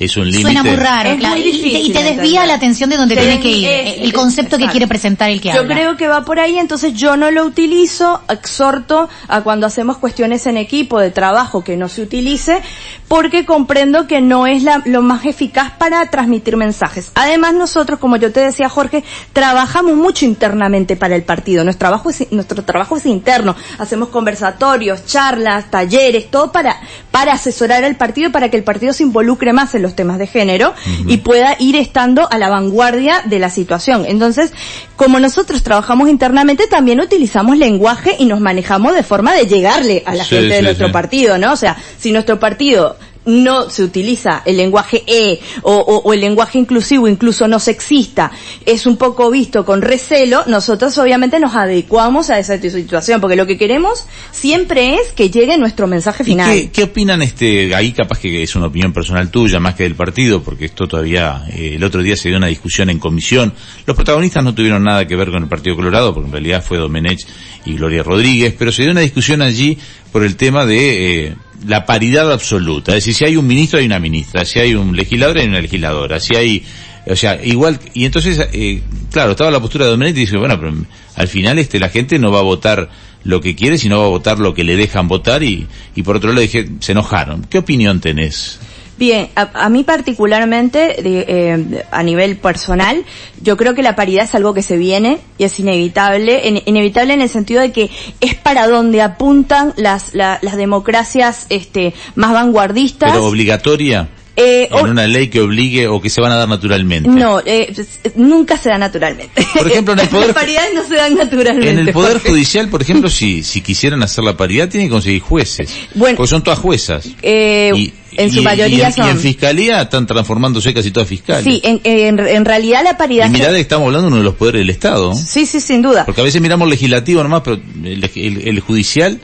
es 0.04 0.16
un 0.16 0.24
límite. 0.24 0.42
Suena 0.42 0.62
muy 0.62 0.76
raro, 0.76 1.10
Es 1.10 1.16
claro, 1.18 1.36
muy 1.36 1.44
y- 1.44 1.50
y, 1.50 1.62
te- 1.62 1.68
y 1.68 1.92
desvía 1.92 2.10
entender. 2.10 2.46
la 2.48 2.54
atención 2.54 2.90
de 2.90 2.96
donde 2.96 3.16
tiene 3.16 3.40
que 3.40 3.48
ir, 3.50 3.68
desvía- 3.68 4.04
el 4.04 4.12
concepto 4.12 4.58
que 4.58 4.66
quiere 4.68 4.86
presentar 4.86 5.30
el 5.30 5.40
que 5.40 5.52
Yo 5.52 5.60
habla. 5.60 5.74
creo 5.74 5.96
que 5.96 6.08
va 6.08 6.24
por 6.24 6.40
ahí, 6.40 6.58
entonces 6.58 6.94
yo 6.94 7.16
no 7.16 7.30
lo 7.30 7.44
utilizo, 7.44 8.20
exhorto 8.28 9.08
a 9.28 9.42
cuando 9.42 9.66
hacemos 9.66 9.98
cuestiones 9.98 10.46
en 10.46 10.56
equipo 10.56 10.98
de 10.98 11.10
trabajo 11.10 11.62
que 11.62 11.76
no 11.76 11.88
se 11.88 12.02
utilice, 12.02 12.60
porque 13.08 13.44
comprendo 13.44 14.06
que 14.06 14.20
no 14.20 14.46
es 14.46 14.62
la- 14.62 14.82
lo 14.86 15.02
más 15.02 15.24
eficaz 15.26 15.72
para 15.78 16.06
transmitir 16.10 16.56
mensajes. 16.56 17.10
Además 17.14 17.54
nosotros, 17.54 17.98
como 17.98 18.16
yo 18.16 18.32
te 18.32 18.40
decía 18.40 18.68
Jorge, 18.68 19.04
trabajamos 19.32 19.94
mucho 19.96 20.24
internamente 20.24 20.96
para 20.96 21.14
el 21.16 21.22
partido. 21.22 21.64
Nuestro 21.64 21.80
trabajo 21.88 22.10
es, 22.10 22.30
nuestro 22.32 22.62
trabajo 22.64 22.96
es 22.96 23.06
interno. 23.06 23.54
Hacemos 23.78 24.08
conversatorios, 24.10 25.04
charlas, 25.06 25.70
talleres, 25.70 26.30
todo 26.30 26.52
para, 26.52 26.76
para 27.10 27.32
asesorar 27.32 27.84
al 27.84 27.96
partido, 27.96 28.30
para 28.32 28.48
que 28.48 28.56
el 28.56 28.64
partido 28.64 28.92
se 28.92 29.02
involucre 29.02 29.52
más 29.52 29.74
en 29.74 29.82
los 29.82 29.89
temas 29.94 30.18
de 30.18 30.26
género 30.26 30.74
y 31.06 31.18
pueda 31.18 31.56
ir 31.58 31.76
estando 31.76 32.28
a 32.30 32.38
la 32.38 32.48
vanguardia 32.48 33.22
de 33.24 33.38
la 33.38 33.50
situación. 33.50 34.04
Entonces, 34.06 34.52
como 34.96 35.18
nosotros 35.20 35.62
trabajamos 35.62 36.08
internamente, 36.08 36.66
también 36.66 37.00
utilizamos 37.00 37.56
lenguaje 37.56 38.16
y 38.18 38.26
nos 38.26 38.40
manejamos 38.40 38.94
de 38.94 39.02
forma 39.02 39.34
de 39.34 39.46
llegarle 39.46 40.02
a 40.06 40.14
la 40.14 40.24
Sí, 40.24 40.36
gente 40.36 40.48
de 40.54 40.58
sí, 40.58 40.64
nuestro 40.64 40.86
sí. 40.88 40.92
partido, 40.92 41.38
¿no? 41.38 41.52
O 41.52 41.56
sea, 41.56 41.76
si 41.98 42.12
nuestro 42.12 42.38
partido 42.38 42.96
no 43.26 43.68
se 43.68 43.82
utiliza 43.84 44.42
el 44.46 44.56
lenguaje 44.56 45.02
E 45.06 45.40
o, 45.62 45.72
o- 45.74 45.98
o 46.02 46.12
el 46.12 46.20
lenguaje 46.20 46.58
inclusivo, 46.58 47.06
incluso 47.06 47.46
no 47.48 47.60
sexista, 47.60 48.30
es 48.64 48.86
un 48.86 48.96
poco 48.96 49.30
visto 49.30 49.64
con 49.64 49.82
recelo, 49.82 50.42
nosotros 50.46 50.96
obviamente 50.98 51.38
nos 51.38 51.54
adecuamos 51.54 52.30
a 52.30 52.38
esa 52.38 52.58
situación, 52.60 53.20
porque 53.20 53.36
lo 53.36 53.46
que 53.46 53.58
queremos 53.58 54.06
siempre 54.32 54.94
es 54.94 55.12
que 55.12 55.30
llegue 55.30 55.58
nuestro 55.58 55.86
mensaje 55.86 56.22
¿Y 56.22 56.26
final. 56.26 56.50
qué, 56.52 56.70
qué 56.70 56.82
opinan 56.84 57.20
este, 57.22 57.74
ahí 57.74 57.92
capaz 57.92 58.18
que 58.18 58.42
es 58.42 58.56
una 58.56 58.66
opinión 58.66 58.92
personal 58.92 59.30
tuya 59.30 59.60
más 59.60 59.74
que 59.74 59.82
del 59.82 59.94
partido, 59.94 60.42
porque 60.42 60.64
esto 60.66 60.88
todavía, 60.88 61.44
eh, 61.52 61.72
el 61.76 61.84
otro 61.84 62.02
día 62.02 62.16
se 62.16 62.28
dio 62.30 62.38
una 62.38 62.46
discusión 62.46 62.88
en 62.90 62.98
comisión. 62.98 63.52
Los 63.86 63.96
protagonistas 63.96 64.42
no 64.42 64.54
tuvieron 64.54 64.82
nada 64.82 65.06
que 65.06 65.16
ver 65.16 65.30
con 65.30 65.42
el 65.42 65.48
Partido 65.48 65.76
Colorado, 65.76 66.14
porque 66.14 66.26
en 66.28 66.32
realidad 66.32 66.64
fue 66.66 66.78
Domenech 66.78 67.20
y 67.66 67.74
Gloria 67.74 68.02
Rodríguez, 68.02 68.54
pero 68.58 68.72
se 68.72 68.82
dio 68.82 68.92
una 68.92 69.00
discusión 69.02 69.42
allí 69.42 69.76
por 70.10 70.24
el 70.24 70.36
tema 70.36 70.64
de 70.64 71.26
eh, 71.26 71.34
la 71.66 71.86
paridad 71.86 72.30
absoluta. 72.32 72.92
Es 72.92 73.04
decir, 73.04 73.14
si 73.14 73.24
hay 73.24 73.36
un 73.36 73.46
ministro 73.46 73.78
hay 73.78 73.86
una 73.86 73.98
ministra, 73.98 74.44
si 74.44 74.58
hay 74.58 74.74
un 74.74 74.96
legislador 74.96 75.38
hay 75.38 75.46
una 75.46 75.60
legisladora, 75.60 76.20
si 76.20 76.36
hay, 76.36 76.64
o 77.06 77.16
sea, 77.16 77.42
igual, 77.44 77.78
y 77.94 78.04
entonces, 78.04 78.48
eh, 78.52 78.82
claro, 79.10 79.32
estaba 79.32 79.50
la 79.50 79.60
postura 79.60 79.84
de 79.84 79.92
Domenech 79.92 80.16
y 80.16 80.20
dice, 80.20 80.36
bueno, 80.36 80.58
pero 80.58 80.74
al 81.16 81.28
final 81.28 81.58
este, 81.58 81.78
la 81.78 81.88
gente 81.88 82.18
no 82.18 82.30
va 82.30 82.40
a 82.40 82.42
votar 82.42 82.88
lo 83.24 83.40
que 83.40 83.54
quiere, 83.54 83.78
sino 83.78 83.98
va 83.98 84.06
a 84.06 84.08
votar 84.08 84.38
lo 84.38 84.54
que 84.54 84.64
le 84.64 84.76
dejan 84.76 85.08
votar 85.08 85.42
y, 85.42 85.66
y 85.94 86.02
por 86.02 86.16
otro 86.16 86.30
lado 86.30 86.40
dije, 86.40 86.68
se 86.80 86.92
enojaron. 86.92 87.44
¿Qué 87.44 87.58
opinión 87.58 88.00
tenés? 88.00 88.58
Bien, 89.00 89.30
a, 89.34 89.64
a 89.64 89.68
mí 89.70 89.82
particularmente, 89.82 90.78
de, 91.02 91.24
eh, 91.26 91.84
a 91.90 92.02
nivel 92.02 92.36
personal, 92.36 93.02
yo 93.42 93.56
creo 93.56 93.74
que 93.74 93.82
la 93.82 93.96
paridad 93.96 94.24
es 94.24 94.34
algo 94.34 94.52
que 94.54 94.62
se 94.62 94.76
viene 94.76 95.18
y 95.38 95.44
es 95.44 95.58
inevitable, 95.58 96.46
en- 96.48 96.62
inevitable 96.66 97.14
en 97.14 97.22
el 97.22 97.30
sentido 97.30 97.62
de 97.62 97.72
que 97.72 97.90
es 98.20 98.34
para 98.34 98.68
donde 98.68 99.00
apuntan 99.00 99.72
las, 99.76 100.14
la- 100.14 100.38
las 100.42 100.56
democracias 100.56 101.46
este, 101.48 101.94
más 102.14 102.32
vanguardistas. 102.34 103.10
Pero 103.12 103.24
obligatoria 103.24 104.08
Eh, 104.36 104.68
en 104.70 104.88
una 104.88 105.06
ley 105.06 105.28
que 105.28 105.40
obligue 105.40 105.88
o 105.88 106.00
que 106.00 106.08
se 106.08 106.20
van 106.20 106.32
a 106.32 106.36
dar 106.36 106.48
naturalmente. 106.48 107.08
no, 107.10 107.40
eh, 107.44 107.72
nunca 108.14 108.56
se 108.56 108.68
da 108.70 108.78
naturalmente. 108.78 109.44
Por 109.56 109.66
ejemplo, 109.66 109.92
en 109.94 110.00
el 110.00 110.08
poder- 110.14 110.26
Las 110.28 110.34
paridades 110.36 110.74
no 110.74 110.82
se 110.86 110.94
dan 110.94 111.14
naturalmente. 111.14 111.70
En 111.70 111.78
el 111.78 111.92
Poder. 111.92 112.20
Judicial, 112.20 112.68
por 112.68 112.80
ejemplo, 112.82 113.08
si, 113.18 113.42
si 113.42 113.60
quisieran 113.62 114.02
hacer 114.02 114.24
la 114.24 114.36
paridad, 114.36 114.68
tienen 114.68 114.88
que 114.88 114.92
conseguir 114.92 115.20
jueces. 115.22 115.74
Bueno. 115.94 116.16
porque 116.16 116.28
son 116.30 116.42
todas 116.42 116.58
juezas. 116.58 117.08
Eh, 117.22 117.72
Y- 117.74 117.92
en 118.20 118.30
su 118.30 118.40
y- 118.40 118.44
mayoría 118.44 118.78
y 118.78 118.82
en, 118.82 118.92
son. 118.92 119.06
y 119.06 119.10
en 119.10 119.18
fiscalía 119.18 119.82
están 119.82 120.06
transformándose 120.06 120.72
casi 120.74 120.90
todas 120.90 121.08
fiscales. 121.08 121.44
Sí, 121.44 121.60
en, 121.64 121.80
en, 121.84 122.18
en 122.18 122.44
realidad 122.44 122.82
la 122.84 122.96
paridad... 122.96 123.26
y 123.26 123.30
mirá 123.30 123.50
que 123.50 123.60
estamos 123.60 123.86
hablando 123.86 124.06
de 124.06 124.12
uno 124.12 124.16
de 124.18 124.24
los 124.24 124.34
poderes 124.34 124.60
del 124.60 124.70
Estado. 124.70 125.14
Sí, 125.14 125.46
sí, 125.46 125.60
sin 125.60 125.82
duda. 125.82 126.04
Porque 126.04 126.20
a 126.20 126.24
veces 126.24 126.40
miramos 126.40 126.68
legislativo 126.68 127.22
nomás, 127.22 127.42
pero 127.42 127.60
el, 127.84 128.04
el- 128.14 128.48
el 128.48 128.60
judicial, 128.60 129.18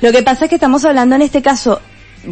Lo 0.00 0.12
que 0.12 0.22
pasa 0.22 0.44
es 0.44 0.48
que 0.50 0.56
estamos 0.56 0.84
hablando 0.84 1.14
en 1.16 1.22
este 1.22 1.42
caso, 1.42 1.80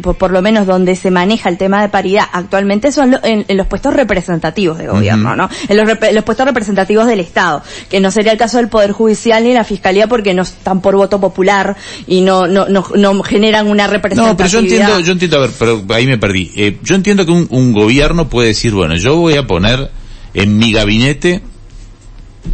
por, 0.01 0.15
por 0.17 0.31
lo 0.31 0.41
menos 0.41 0.65
donde 0.67 0.95
se 0.95 1.11
maneja 1.11 1.49
el 1.49 1.57
tema 1.57 1.81
de 1.81 1.89
paridad 1.89 2.25
actualmente 2.31 2.91
son 2.91 3.11
lo- 3.11 3.23
en, 3.23 3.45
en 3.47 3.57
los 3.57 3.67
puestos 3.67 3.93
representativos 3.93 4.77
de 4.77 4.87
gobierno, 4.87 5.29
Ujú. 5.29 5.37
¿no? 5.37 5.49
En 5.69 5.77
los, 5.77 5.87
rep- 5.87 6.11
los 6.11 6.23
puestos 6.23 6.45
representativos 6.45 7.07
del 7.07 7.19
Estado, 7.19 7.61
que 7.89 7.99
no 7.99 8.11
sería 8.11 8.31
el 8.31 8.37
caso 8.37 8.57
del 8.57 8.67
Poder 8.69 8.91
Judicial 8.91 9.43
ni 9.43 9.53
la 9.53 9.63
Fiscalía 9.63 10.07
porque 10.07 10.33
no 10.33 10.43
están 10.43 10.81
por 10.81 10.95
voto 10.95 11.19
popular 11.19 11.75
y 12.07 12.21
no, 12.21 12.47
no, 12.47 12.67
no, 12.67 12.85
no 12.95 13.23
generan 13.23 13.67
una 13.67 13.87
representatividad. 13.87 14.31
No, 14.31 14.37
pero 14.37 14.49
yo 14.49 14.59
entiendo, 14.59 14.99
yo 14.99 15.11
entiendo, 15.13 15.37
a 15.37 15.41
ver, 15.41 15.51
pero 15.57 15.83
ahí 15.89 16.05
me 16.07 16.17
perdí. 16.17 16.51
Eh, 16.55 16.77
yo 16.83 16.95
entiendo 16.95 17.25
que 17.25 17.31
un, 17.31 17.47
un 17.49 17.73
gobierno 17.73 18.29
puede 18.29 18.49
decir, 18.49 18.73
bueno, 18.73 18.95
yo 18.95 19.15
voy 19.17 19.35
a 19.35 19.47
poner 19.47 19.89
en 20.33 20.57
mi 20.57 20.71
gabinete, 20.71 21.41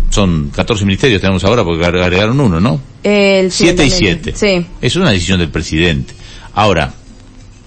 son 0.10 0.52
14 0.56 0.86
ministerios 0.86 1.22
tenemos 1.22 1.44
ahora 1.44 1.64
porque 1.64 1.84
agre- 1.86 2.04
agregaron 2.04 2.40
uno, 2.40 2.60
¿no? 2.60 2.82
El 3.04 3.52
7 3.52 3.86
y 3.86 3.90
siguiente. 3.90 4.34
7. 4.36 4.62
Sí. 4.62 4.68
Es 4.82 4.96
una 4.96 5.10
decisión 5.10 5.40
del 5.40 5.50
presidente. 5.50 6.14
Ahora, 6.54 6.94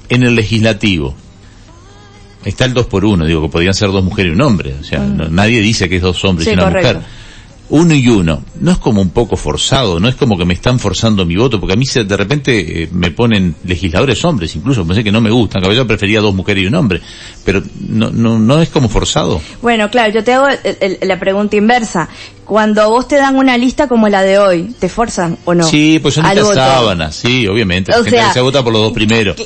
en 0.09 0.23
el 0.23 0.35
legislativo, 0.35 1.15
está 2.45 2.65
el 2.67 2.75
2 2.75 2.87
por 2.87 3.05
1, 3.05 3.25
digo 3.27 3.43
que 3.43 3.49
podrían 3.49 3.75
ser 3.75 3.91
dos 3.91 4.05
mujeres 4.05 4.33
y 4.33 4.35
un 4.35 4.43
hombre. 4.43 4.75
O 4.81 4.85
sea, 4.85 5.01
no- 5.01 5.29
nadie 5.29 5.61
dice 5.61 5.89
que 5.89 5.97
es 5.97 6.03
dos 6.03 6.23
hombres 6.25 6.47
Mm. 6.47 6.51
Sí, 6.51 6.55
y 6.55 6.55
una 6.55 6.65
correcto. 6.65 6.95
mujer. 6.95 7.25
uno 7.71 7.95
y 7.95 8.07
uno, 8.09 8.43
no 8.61 8.73
es 8.73 8.79
como 8.79 9.01
un 9.01 9.09
poco 9.09 9.37
forzado, 9.39 9.99
no 9.99 10.07
es 10.07 10.15
como 10.17 10.37
que 10.37 10.45
me 10.45 10.53
están 10.53 10.79
forzando 10.79 11.25
mi 11.25 11.35
voto, 11.35 11.59
porque 11.59 11.73
a 11.73 11.77
mí 11.77 11.87
se, 11.87 12.05
de 12.05 12.15
repente 12.17 12.83
eh, 12.83 12.89
me 12.93 13.11
ponen 13.11 13.57
legisladores 13.65 14.23
hombres, 14.27 14.55
incluso 14.55 14.87
pensé 14.87 15.03
que 15.03 15.11
no 15.11 15.23
me 15.23 15.31
gustan, 15.31 15.63
que 15.63 15.75
yo 15.75 15.87
prefería 15.87 16.21
dos 16.21 16.35
mujeres 16.35 16.63
y 16.63 16.67
un 16.67 16.75
hombre, 16.75 17.01
pero 17.43 17.63
no, 17.89 18.11
no, 18.11 18.39
no 18.39 18.61
es 18.61 18.69
como 18.69 18.91
forzado. 18.91 19.41
Bueno, 19.63 19.91
claro, 19.91 20.13
yo 20.13 20.23
te 20.23 20.35
hago 20.35 20.47
el- 20.49 20.99
el- 21.01 21.09
la 21.09 21.19
pregunta 21.19 21.57
inversa. 21.57 22.07
Cuando 22.45 22.91
vos 22.91 23.09
te 23.09 23.17
dan 23.17 23.37
una 23.37 23.57
lista 23.57 23.89
como 23.89 24.09
la 24.09 24.23
de 24.23 24.39
hoy, 24.39 24.75
¿te 24.79 24.89
forzan 24.89 25.39
o 25.45 25.55
no? 25.55 25.65
Sí, 25.67 25.99
pues 26.01 26.15
son 26.15 26.27
estas 26.27 26.49
sábanas, 26.55 27.17
sí, 27.17 27.47
obviamente, 27.47 27.91
la 27.91 27.99
O 28.01 28.05
gente 28.05 28.19
sea, 28.19 28.33
se 28.33 28.41
vota 28.41 28.63
por 28.63 28.73
los 28.73 28.83
dos 28.83 28.93
primeros. 28.93 29.37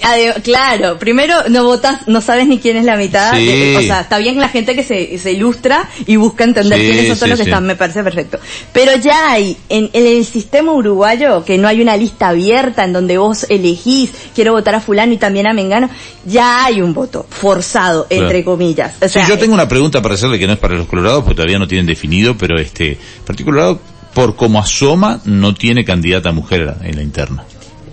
Claro, 0.43 0.99
primero 0.99 1.35
no 1.49 1.65
votas, 1.65 2.07
no 2.09 2.21
sabes 2.21 2.47
ni 2.49 2.59
quién 2.59 2.77
es 2.77 2.85
la 2.85 2.97
mitad. 2.97 3.33
Sí. 3.37 3.47
de- 3.47 3.77
o 3.77 3.83
sea, 3.83 4.01
está 4.01 4.19
bien 4.19 4.39
la 4.41 4.49
gente 4.49 4.75
que 4.75 4.83
se, 4.83 5.19
se 5.19 5.33
ilustra 5.33 5.89
y 6.07 6.17
busca 6.17 6.45
entender 6.45 6.79
Sí, 6.79 6.87
quiénes 6.87 7.09
son 7.09 7.17
todos 7.19 7.29
los 7.31 7.39
que 7.39 7.45
están, 7.45 7.65
me 7.67 7.77
parece 7.77 8.03
perfecto. 8.03 8.39
Pero 8.73 8.93
ya 8.97 9.31
hay, 9.33 9.57
en, 9.69 9.91
en 9.93 10.07
el 10.07 10.25
sistema 10.25 10.73
uruguayo, 10.73 11.45
que 11.45 11.59
no 11.59 11.69
hay 11.69 11.81
una 11.81 11.97
lista 11.97 12.29
abierta 12.29 12.85
en 12.85 12.93
donde 12.93 13.19
vos 13.19 13.47
elegís, 13.49 14.11
quiero 14.35 14.53
votar 14.53 14.75
a 14.75 14.81
fulano 14.81 15.13
y 15.13 15.17
también 15.19 15.47
a 15.49 15.53
Mengano, 15.53 15.89
ya 16.25 16.65
hay 16.65 16.81
un 16.81 16.95
voto 16.95 17.27
forzado, 17.29 18.07
entre 18.11 18.43
Claro. 18.43 18.45
comillas. 18.57 18.95
O 19.01 19.09
sea, 19.09 19.27
yo 19.29 19.39
tengo 19.39 19.55
una 19.55 19.69
pregunta 19.69 20.03
para 20.03 20.15
hacerle 20.15 20.39
que 20.39 20.47
no 20.47 20.53
es 20.55 20.59
para 20.59 20.75
los 20.75 20.87
colorados 20.87 21.23
porque 21.25 21.37
todavía 21.37 21.59
no 21.59 21.69
tienen 21.69 21.87
definido, 21.87 22.37
pero 22.37 22.59
este, 22.59 22.88
particular 23.27 23.77
por 24.15 24.37
como 24.37 24.59
asoma 24.59 25.21
no 25.25 25.55
tiene 25.55 25.85
candidata 25.85 26.33
mujer 26.33 26.75
en 26.83 26.97
la 26.97 27.03
interna. 27.03 27.45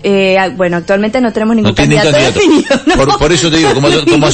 eh, 0.02 0.36
bueno, 0.56 0.76
actualmente 0.76 1.20
no 1.20 1.32
tenemos 1.32 1.56
ningún 1.56 1.70
No 1.70 1.74
candidato, 1.74 2.10
candidato. 2.12 2.38
definido. 2.38 2.80
¿no? 2.86 2.94
Por, 2.96 3.18
por 3.18 3.32
eso 3.32 3.50
te 3.50 3.56
digo, 3.58 3.74
como, 3.74 3.88
como. 4.10 4.28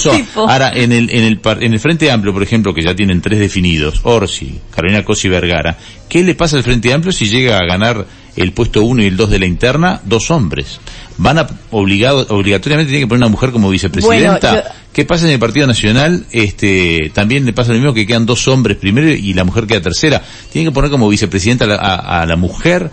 Ahora, 0.50 0.70
en 0.74 0.92
el, 0.92 1.08
en 1.10 1.24
el, 1.24 1.40
en 1.60 1.72
el 1.72 1.80
Frente 1.80 2.10
Amplio, 2.10 2.32
por 2.32 2.42
ejemplo, 2.42 2.74
que 2.74 2.82
ya 2.82 2.94
tienen 2.94 3.20
tres 3.22 3.38
definidos, 3.40 4.00
Orsi, 4.04 4.60
Carolina 4.74 5.04
Cosi 5.04 5.28
y 5.28 5.30
Vergara, 5.30 5.76
¿qué 6.08 6.22
le 6.22 6.34
pasa 6.34 6.56
al 6.56 6.62
Frente 6.62 6.92
Amplio 6.92 7.12
si 7.12 7.26
llega 7.28 7.58
a 7.58 7.64
ganar 7.66 8.06
el 8.36 8.52
puesto 8.52 8.82
uno 8.82 9.02
y 9.02 9.06
el 9.06 9.16
dos 9.16 9.30
de 9.30 9.38
la 9.38 9.46
interna 9.46 10.00
dos 10.04 10.30
hombres? 10.30 10.78
Van 11.18 11.38
a 11.38 11.46
obligado, 11.70 12.26
obligatoriamente 12.30 12.90
tienen 12.90 13.06
que 13.06 13.08
poner 13.08 13.22
una 13.24 13.30
mujer 13.30 13.50
como 13.50 13.68
vicepresidenta. 13.70 14.50
Bueno, 14.52 14.64
yo- 14.66 14.74
¿Qué 14.92 15.04
pasa 15.06 15.24
en 15.26 15.32
el 15.32 15.38
Partido 15.38 15.66
Nacional? 15.66 16.26
Este, 16.32 17.10
también 17.14 17.46
le 17.46 17.52
pasa 17.54 17.72
lo 17.72 17.78
mismo 17.78 17.94
que 17.94 18.06
quedan 18.06 18.26
dos 18.26 18.46
hombres 18.48 18.76
primero 18.76 19.08
y 19.10 19.32
la 19.32 19.44
mujer 19.44 19.66
queda 19.66 19.80
tercera. 19.80 20.22
Tienen 20.52 20.70
que 20.70 20.74
poner 20.74 20.90
como 20.90 21.08
vicepresidenta 21.08 21.64
a 21.64 21.68
la, 21.68 21.74
a- 21.76 22.22
a 22.22 22.26
la 22.26 22.36
mujer 22.36 22.90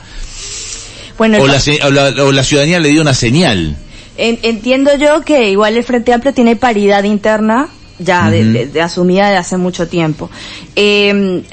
Bueno, 1.17 1.41
o 1.41 1.47
la, 1.47 1.59
o 1.85 1.91
la- 1.91 2.23
o 2.23 2.31
la 2.31 2.43
ciudadanía 2.43 2.79
le 2.79 2.89
dio 2.89 3.01
una 3.01 3.13
señal. 3.13 3.75
En- 4.17 4.39
entiendo 4.43 4.91
yo 4.97 5.21
que 5.25 5.49
igual 5.51 5.75
el 5.75 5.83
Frente 5.83 6.13
Amplio 6.13 6.33
tiene 6.33 6.55
paridad 6.55 7.03
interna 7.03 7.67
ya 7.99 8.29
de, 8.31 8.41
Ujú. 8.43 8.51
de- 8.53 8.65
de 8.67 8.81
asumida 8.81 9.29
de 9.29 9.35
hace 9.35 9.57
mucho 9.57 9.87
tiempo. 9.89 10.29
Eh, 10.77 11.43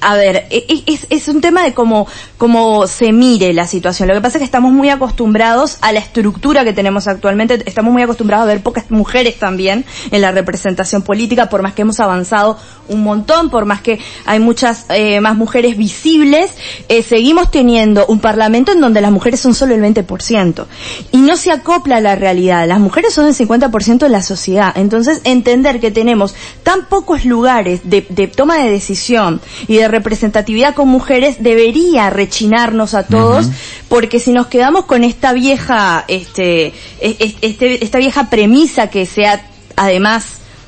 a 0.00 0.14
ver, 0.14 0.46
e- 0.50 0.64
e- 0.68 0.82
es, 0.86 1.06
es 1.10 1.28
un 1.28 1.40
tema 1.40 1.62
de 1.64 1.74
cómo, 1.74 2.06
cómo 2.38 2.86
se 2.86 3.12
mire 3.12 3.52
la 3.52 3.66
situación. 3.66 4.08
Lo 4.08 4.14
que 4.14 4.20
pasa 4.20 4.38
es 4.38 4.40
que 4.40 4.44
estamos 4.44 4.72
muy 4.72 4.90
acostumbrados 4.90 5.78
a 5.80 5.92
la 5.92 6.00
estructura 6.00 6.64
que 6.64 6.72
tenemos 6.72 7.06
actualmente, 7.06 7.62
estamos 7.66 7.92
muy 7.92 8.02
acostumbrados 8.02 8.44
a 8.44 8.46
ver 8.46 8.62
pocas 8.62 8.90
mujeres 8.90 9.38
también 9.38 9.84
en 10.10 10.20
la 10.20 10.32
representación 10.32 11.02
política, 11.02 11.48
por 11.48 11.62
más 11.62 11.74
que 11.74 11.82
hemos 11.82 12.00
avanzado 12.00 12.58
un 12.88 13.02
montón, 13.02 13.50
por 13.50 13.64
más 13.64 13.80
que 13.80 13.98
hay 14.26 14.38
muchas 14.40 14.86
eh, 14.90 15.20
más 15.20 15.36
mujeres 15.36 15.76
visibles, 15.76 16.50
eh, 16.88 17.02
seguimos 17.02 17.50
teniendo 17.50 18.06
un 18.06 18.20
parlamento 18.20 18.72
en 18.72 18.80
donde 18.80 19.00
las 19.00 19.10
mujeres 19.12 19.40
son 19.40 19.54
solo 19.54 19.74
el 19.74 19.82
20%. 19.82 20.66
Y 21.12 21.18
no 21.18 21.36
se 21.36 21.50
acopla 21.50 21.96
a 21.96 22.00
la 22.00 22.16
realidad. 22.16 22.66
Las 22.68 22.80
mujeres 22.80 23.14
son 23.14 23.26
el 23.26 23.34
50% 23.34 23.98
de 23.98 24.08
la 24.08 24.22
sociedad. 24.22 24.72
Entonces, 24.76 25.20
entender 25.24 25.80
que 25.80 25.90
tenemos 25.90 26.34
tan 26.62 26.86
pocos 26.86 27.24
lugares 27.24 27.80
de, 27.84 28.06
de 28.08 28.28
toma 28.28 28.58
de 28.58 28.70
decisión 28.70 29.40
de 29.82 29.88
representatividad 29.88 30.74
con 30.74 30.88
mujeres 30.88 31.36
debería 31.40 32.10
rechinarnos 32.10 32.94
a 32.94 33.04
todos, 33.04 33.46
porque 33.88 34.20
si 34.20 34.32
nos 34.32 34.46
quedamos 34.48 34.84
con 34.86 35.04
esta 35.04 35.32
vieja, 35.32 36.04
este, 36.08 36.68
es- 37.00 37.16
es- 37.20 37.34
este, 37.42 37.84
esta 37.84 37.98
vieja 37.98 38.30
premisa 38.30 38.88
que 38.88 39.06
se 39.06 39.26
ha 39.26 39.44
además 39.76 40.24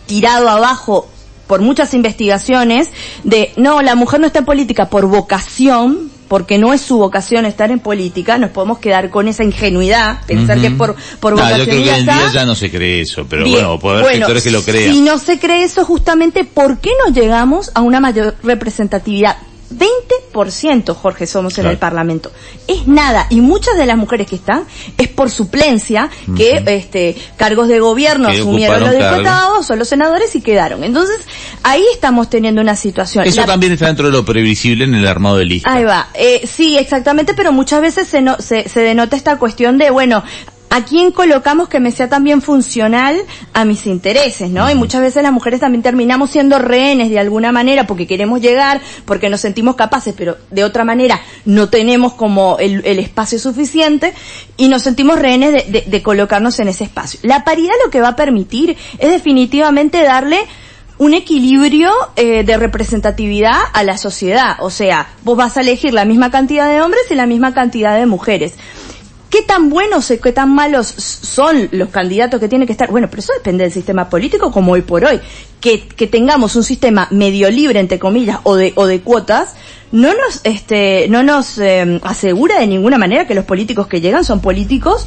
tirado 0.07 0.49
abajo 0.49 1.09
por 1.47 1.61
muchas 1.61 1.95
investigaciones 1.95 2.89
de 3.23 3.53
no, 3.57 3.81
la 3.83 3.95
mujer 3.95 4.21
no 4.21 4.27
está 4.27 4.41
en 4.41 4.45
política 4.45 4.91
por 4.91 5.07
vocación, 5.07 6.11
porque 6.29 6.59
no 6.59 6.73
es 6.73 6.81
su 6.81 6.99
vocación 6.99 7.45
estar 7.47 7.71
en 7.71 7.79
política, 7.79 8.39
nos 8.39 8.51
podemos 8.51 8.79
quedar 8.79 9.11
con 9.11 9.29
esa 9.29 9.45
ingenuidad, 9.45 10.21
pensar 10.27 10.61
que 10.61 10.69
es 10.69 10.73
por, 10.75 10.97
por 11.21 11.35
vocación 11.35 11.59
yo 11.59 11.65
creo 11.65 11.77
que 11.77 11.91
hoy 11.91 11.99
en 11.99 12.05
día 12.05 12.31
ya 12.33 12.45
no 12.45 12.55
se 12.55 12.71
cree 12.71 13.01
eso, 13.01 13.27
pero 13.29 13.45
Bien, 13.45 13.61
bueno, 13.61 13.79
puede 13.79 13.95
haber 13.97 14.05
bueno, 14.05 14.19
sectores 14.19 14.45
que 14.45 14.51
lo 14.51 14.63
crean. 14.63 14.93
Si 14.93 15.01
no 15.01 15.19
se 15.19 15.39
cree 15.39 15.65
eso, 15.65 15.85
justamente, 15.85 16.45
¿por 16.45 16.79
qué 16.79 16.91
no 17.05 17.13
llegamos 17.13 17.71
a 17.75 17.81
una 17.81 18.01
mayor 18.01 18.37
representatividad? 18.43 19.37
20% 19.71 20.95
Jorge 20.95 21.27
somos 21.27 21.59
en 21.59 21.67
el 21.67 21.79
Parlamento. 21.79 22.31
Es 22.67 22.87
nada. 22.87 23.27
Y 23.31 23.41
muchas 23.41 23.77
de 23.77 23.87
las 23.87 23.97
mujeres 23.97 24.27
que 24.27 24.37
están 24.37 24.65
es 24.99 25.09
por 25.09 25.31
suplencia 25.31 26.11
que 26.37 26.63
este 26.67 27.17
cargos 27.37 27.69
de 27.69 27.81
gobierno 27.81 28.29
Que 28.29 28.39
asumieron 28.39 28.81
los 28.81 28.91
diputados 28.93 29.71
o 29.71 29.77
los 29.77 29.89
senadores 29.89 30.35
y 30.37 30.41
quedaron. 30.41 30.85
Entonces, 30.85 31.19
ahí 31.63 31.85
estamos 31.93 32.31
teniendo 32.31 32.61
una 32.61 32.77
situación. 32.77 33.25
Eso 33.27 33.41
La- 33.41 33.47
también 33.47 33.73
está 33.73 33.87
dentro 33.87 34.07
de 34.07 34.13
lo 34.13 34.25
previsible 34.25 34.85
en 34.85 34.95
el 34.95 35.07
armado 35.07 35.37
de 35.39 35.45
lista. 35.47 35.73
Ahí 35.73 35.85
va. 35.85 36.09
Eh, 36.15 36.47
sí, 36.47 36.77
exactamente, 36.79 37.35
pero 37.35 37.53
muchas 37.53 37.81
veces 37.81 38.09
se, 38.09 38.21
no- 38.23 38.37
se, 38.39 38.69
se 38.69 38.81
denota 38.81 39.17
esta 39.17 39.39
cuestión 39.39 39.79
de, 39.79 39.91
bueno, 39.91 40.23
¿a 40.77 40.85
quién 40.85 41.11
colocamos 41.11 41.69
que 41.69 41.81
me 41.81 41.91
sea 41.91 42.09
también 42.09 42.43
funcional 42.43 43.17
a 43.55 43.65
mis 43.65 43.87
intereses, 43.87 44.51
no? 44.51 44.71
Y 44.71 44.75
muchas 44.75 45.01
veces 45.01 45.23
las 45.23 45.33
mujeres 45.33 45.61
también 45.61 45.83
terminamos 45.83 46.31
siendo 46.31 46.59
rehenes 46.59 47.09
de 47.09 47.19
alguna 47.19 47.51
manera 47.51 47.87
porque 47.87 48.07
queremos 48.07 48.41
llegar, 48.41 48.81
porque 49.07 49.31
nos 49.31 49.41
sentimos 49.41 49.75
capaces, 49.77 50.15
pero 50.17 50.37
de 50.51 50.65
otra 50.65 50.85
manera 50.85 51.21
no 51.47 51.69
tenemos 51.71 52.13
como 52.13 52.59
el, 52.59 52.85
el 52.85 52.99
espacio 52.99 53.39
suficiente 53.39 54.13
y 54.59 54.69
nos 54.69 54.83
sentimos 54.83 55.19
rehenes 55.19 55.53
de, 55.53 55.63
de- 55.71 55.85
de 55.87 56.03
colocarnos 56.03 56.59
en 56.61 56.69
ese 56.69 56.85
espacio. 56.85 57.21
La 57.23 57.43
paridad 57.45 57.73
lo 57.85 57.91
que 57.91 58.01
va 58.03 58.09
a 58.09 58.17
permitir 58.17 58.77
es 58.99 59.11
definitivamente 59.11 60.03
darle 60.03 60.39
un 60.99 61.13
equilibrio 61.13 61.91
eh, 62.17 62.43
de 62.43 62.57
representatividad 62.57 63.59
a 63.75 63.83
la 63.83 63.99
sociedad. 63.99 64.57
O 64.61 64.71
sea, 64.71 65.09
vos 65.25 65.37
vas 65.37 65.57
a 65.57 65.61
elegir 65.61 65.93
la 65.93 66.05
misma 66.07 66.31
cantidad 66.31 66.69
de 66.69 66.81
hombres 66.81 67.03
y 67.11 67.15
la 67.15 67.27
misma 67.27 67.53
cantidad 67.53 67.97
de 67.99 68.07
mujeres. 68.07 68.55
¿Qué 69.31 69.43
tan 69.43 69.69
buenos 69.71 70.11
o 70.11 70.21
qué 70.21 70.33
tan 70.33 70.55
malos 70.55 70.87
son 70.87 71.69
los 71.73 71.89
candidatos 71.89 72.39
que 72.41 72.49
tienen 72.49 72.67
que 72.67 72.73
estar? 72.73 72.91
Bueno, 72.91 73.09
pero 73.11 73.21
eso 73.21 73.33
depende 73.35 73.65
del 73.65 73.73
sistema 73.73 74.09
político 74.09 74.51
como 74.53 74.73
hoy 74.73 74.83
por 74.83 75.05
hoy. 75.05 75.21
Que, 75.61 75.87
que 75.89 76.07
tengamos 76.07 76.55
un 76.57 76.63
sistema 76.63 77.09
medio 77.11 77.51
libre, 77.51 77.81
entre 77.81 77.99
comillas, 77.99 78.39
o 78.45 78.55
de, 78.55 78.73
o 78.77 78.87
de 78.87 79.01
cuotas, 79.01 79.55
no 79.91 80.11
nos, 80.15 80.41
este, 80.45 81.07
no 81.09 81.23
nos 81.23 81.59
eh, 81.59 82.01
asegura 82.05 82.61
de 82.61 82.67
ninguna 82.67 82.99
manera 82.99 83.27
que 83.27 83.35
los 83.35 83.45
políticos 83.45 83.87
que 83.89 84.01
llegan 84.01 84.25
son 84.25 84.41
políticos 84.41 85.07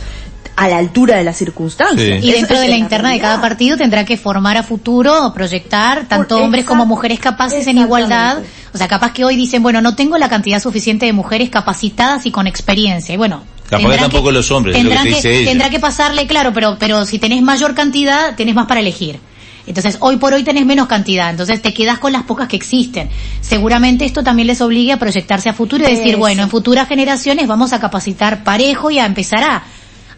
a 0.57 0.67
la 0.67 0.77
altura 0.77 1.15
de 1.15 1.23
las 1.23 1.37
circunstancias. 1.37 2.19
Sí. 2.21 2.27
Y 2.27 2.31
dentro 2.33 2.55
es 2.55 2.61
de 2.63 2.67
la 2.67 2.75
la 2.75 2.77
interna 2.77 3.11
de 3.11 3.19
cada 3.19 3.39
partido 3.39 3.77
tendrá 3.77 4.03
que 4.03 4.17
formar 4.17 4.57
a 4.57 4.63
futuro 4.63 5.25
o 5.27 5.33
proyectar 5.33 6.07
tanto 6.09 6.35
Por- 6.35 6.43
hombres 6.43 6.65
como 6.65 6.85
mujeres 6.85 7.19
capaces 7.19 7.65
en 7.67 7.77
igualdad. 7.77 8.39
O 8.73 8.77
sea, 8.77 8.89
capaz 8.89 9.13
que 9.13 9.23
hoy 9.23 9.37
dicen, 9.37 9.63
bueno, 9.63 9.79
no 9.81 9.95
tengo 9.95 10.17
la 10.17 10.27
cantidad 10.27 10.59
suficiente 10.61 11.05
de 11.05 11.13
mujeres 11.13 11.49
capacitadas 11.49 12.25
y 12.25 12.31
con 12.31 12.45
experiencia. 12.45 13.13
Y 13.15 13.17
bueno, 13.17 13.43
Capaz 13.69 13.83
que 13.83 13.89
tendrán 13.89 14.09
tampoco 14.09 14.31
los 14.31 14.49
hombres, 14.51 14.75
es 14.75 14.83
lo 14.83 14.89
que 14.89 14.95
tendrán 14.95 15.13
te 15.13 15.15
dice 15.15 15.39
ella. 15.39 15.51
Tendrá 15.51 15.69
que 15.69 15.79
pasarle, 15.79 16.25
claro, 16.25 16.51
pero, 16.53 16.77
pero 16.79 17.05
si 17.05 17.19
tenés 17.19 17.41
mayor 17.43 17.75
cantidad, 17.75 18.35
tenés 18.35 18.55
más 18.55 18.65
para 18.65 18.79
elegir. 18.79 19.19
Entonces, 19.67 19.97
hoy 19.99 20.17
por 20.17 20.33
hoy 20.33 20.43
tenés 20.43 20.65
menos 20.65 20.87
cantidad, 20.87 21.29
entonces 21.29 21.61
te 21.61 21.71
quedás 21.71 21.99
con 21.99 22.11
las 22.11 22.23
pocas 22.23 22.47
que 22.47 22.55
existen. 22.55 23.09
Seguramente 23.41 24.05
esto 24.05 24.23
también 24.23 24.47
les 24.47 24.61
obligue 24.61 24.91
a 24.91 24.97
proyectarse 24.97 25.49
a 25.49 25.53
futuro 25.53 25.87
y 25.87 25.91
decir, 25.91 26.09
Eso. 26.09 26.17
bueno, 26.17 26.41
en 26.41 26.49
futuras 26.49 26.87
generaciones 26.87 27.47
vamos 27.47 27.71
a 27.71 27.79
capacitar 27.79 28.43
parejo 28.43 28.89
y 28.89 28.97
a 28.97 29.05
empezar 29.05 29.43
a, 29.43 29.63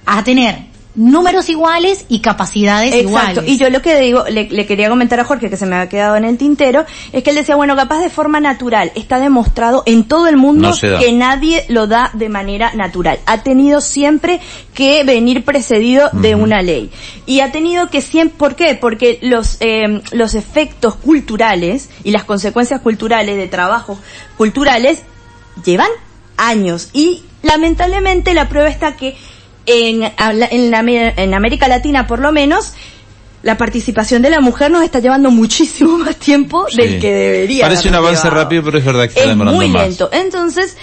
a 0.05 0.24
tener 0.24 0.71
números 0.94 1.50
iguales 1.50 2.06
y 2.10 2.20
capacidades 2.20 2.94
Exacto. 2.94 3.10
iguales. 3.10 3.44
Y 3.48 3.58
yo 3.58 3.70
lo 3.70 3.82
que 3.82 4.00
digo, 4.00 4.26
le, 4.30 4.50
le 4.50 4.66
quería 4.66 4.90
comentar 4.90 5.20
a 5.20 5.24
Jorge, 5.24 5.50
que 5.50 5.58
se 5.58 5.66
me 5.66 5.76
ha 5.76 5.88
quedado 5.88 6.16
en 6.16 6.26
el 6.26 6.38
tintero, 6.38 6.86
es 7.14 7.24
que 7.24 7.30
él 7.30 7.36
decía, 7.36 7.56
bueno, 7.56 7.76
capaz 7.76 8.00
de 8.00 8.10
forma 8.10 8.40
natural, 8.40 8.92
está 8.96 9.20
demostrado 9.20 9.84
en 9.86 10.04
todo 10.04 10.28
el 10.28 10.38
mundo 10.38 10.70
No 10.70 11.00
que 11.00 11.12
nadie 11.14 11.66
lo 11.70 11.88
da 11.88 12.12
de 12.14 12.30
manera 12.30 12.74
natural. 12.74 13.20
Ha 13.26 13.44
tenido 13.44 13.82
siempre 13.82 14.40
que 14.74 15.04
venir 15.04 15.46
precedido 15.46 16.10
de 16.14 16.36
una 16.36 16.62
ley. 16.62 16.92
Y 17.26 17.40
ha 17.40 17.52
tenido 17.52 17.90
que 17.90 18.02
siempre, 18.02 18.38
¿por 18.38 18.56
qué? 18.56 18.76
Porque 18.76 19.20
los, 19.22 19.58
eh, 19.62 20.02
los 20.12 20.36
efectos 20.36 20.96
culturales 20.96 21.90
y 22.04 22.12
las 22.12 22.24
consecuencias 22.24 22.82
culturales 22.82 23.38
de 23.38 23.48
trabajos 23.48 24.00
culturales 24.38 25.04
llevan 25.64 25.90
años. 26.38 26.90
Y 26.94 27.24
lamentablemente 27.44 28.34
la 28.34 28.50
prueba 28.50 28.70
está 28.70 28.96
que 28.96 29.16
en, 29.65 30.03
en, 30.03 30.72
la- 30.72 31.13
en 31.18 31.34
América 31.34 31.68
Latina 31.68 32.08
por 32.08 32.20
lo 32.20 32.32
menos, 32.32 32.74
la 33.44 33.58
participación 33.58 34.22
de 34.22 34.30
la 34.30 34.39
mujer 34.39 34.70
nos 34.72 34.84
está 34.84 35.00
llevando 35.00 35.32
muchísimo 35.32 35.98
más 36.06 36.15
tiempo 36.18 36.68
Sí. 36.70 36.77
del 36.77 37.00
que 37.00 37.12
debería. 37.12 37.65
Parece 37.65 37.89
un 37.89 37.96
avance 37.96 38.24
llevado. 38.24 38.44
rápido, 38.44 38.63
pero 38.63 38.77
es 38.77 38.86
verdad 38.86 39.01
que 39.03 39.08
está 39.10 39.22
Es 39.22 39.27
demorando 39.30 39.58
muy 39.58 39.68
más. 39.70 39.88
lento. 39.88 40.10
Entonces, 40.12 40.77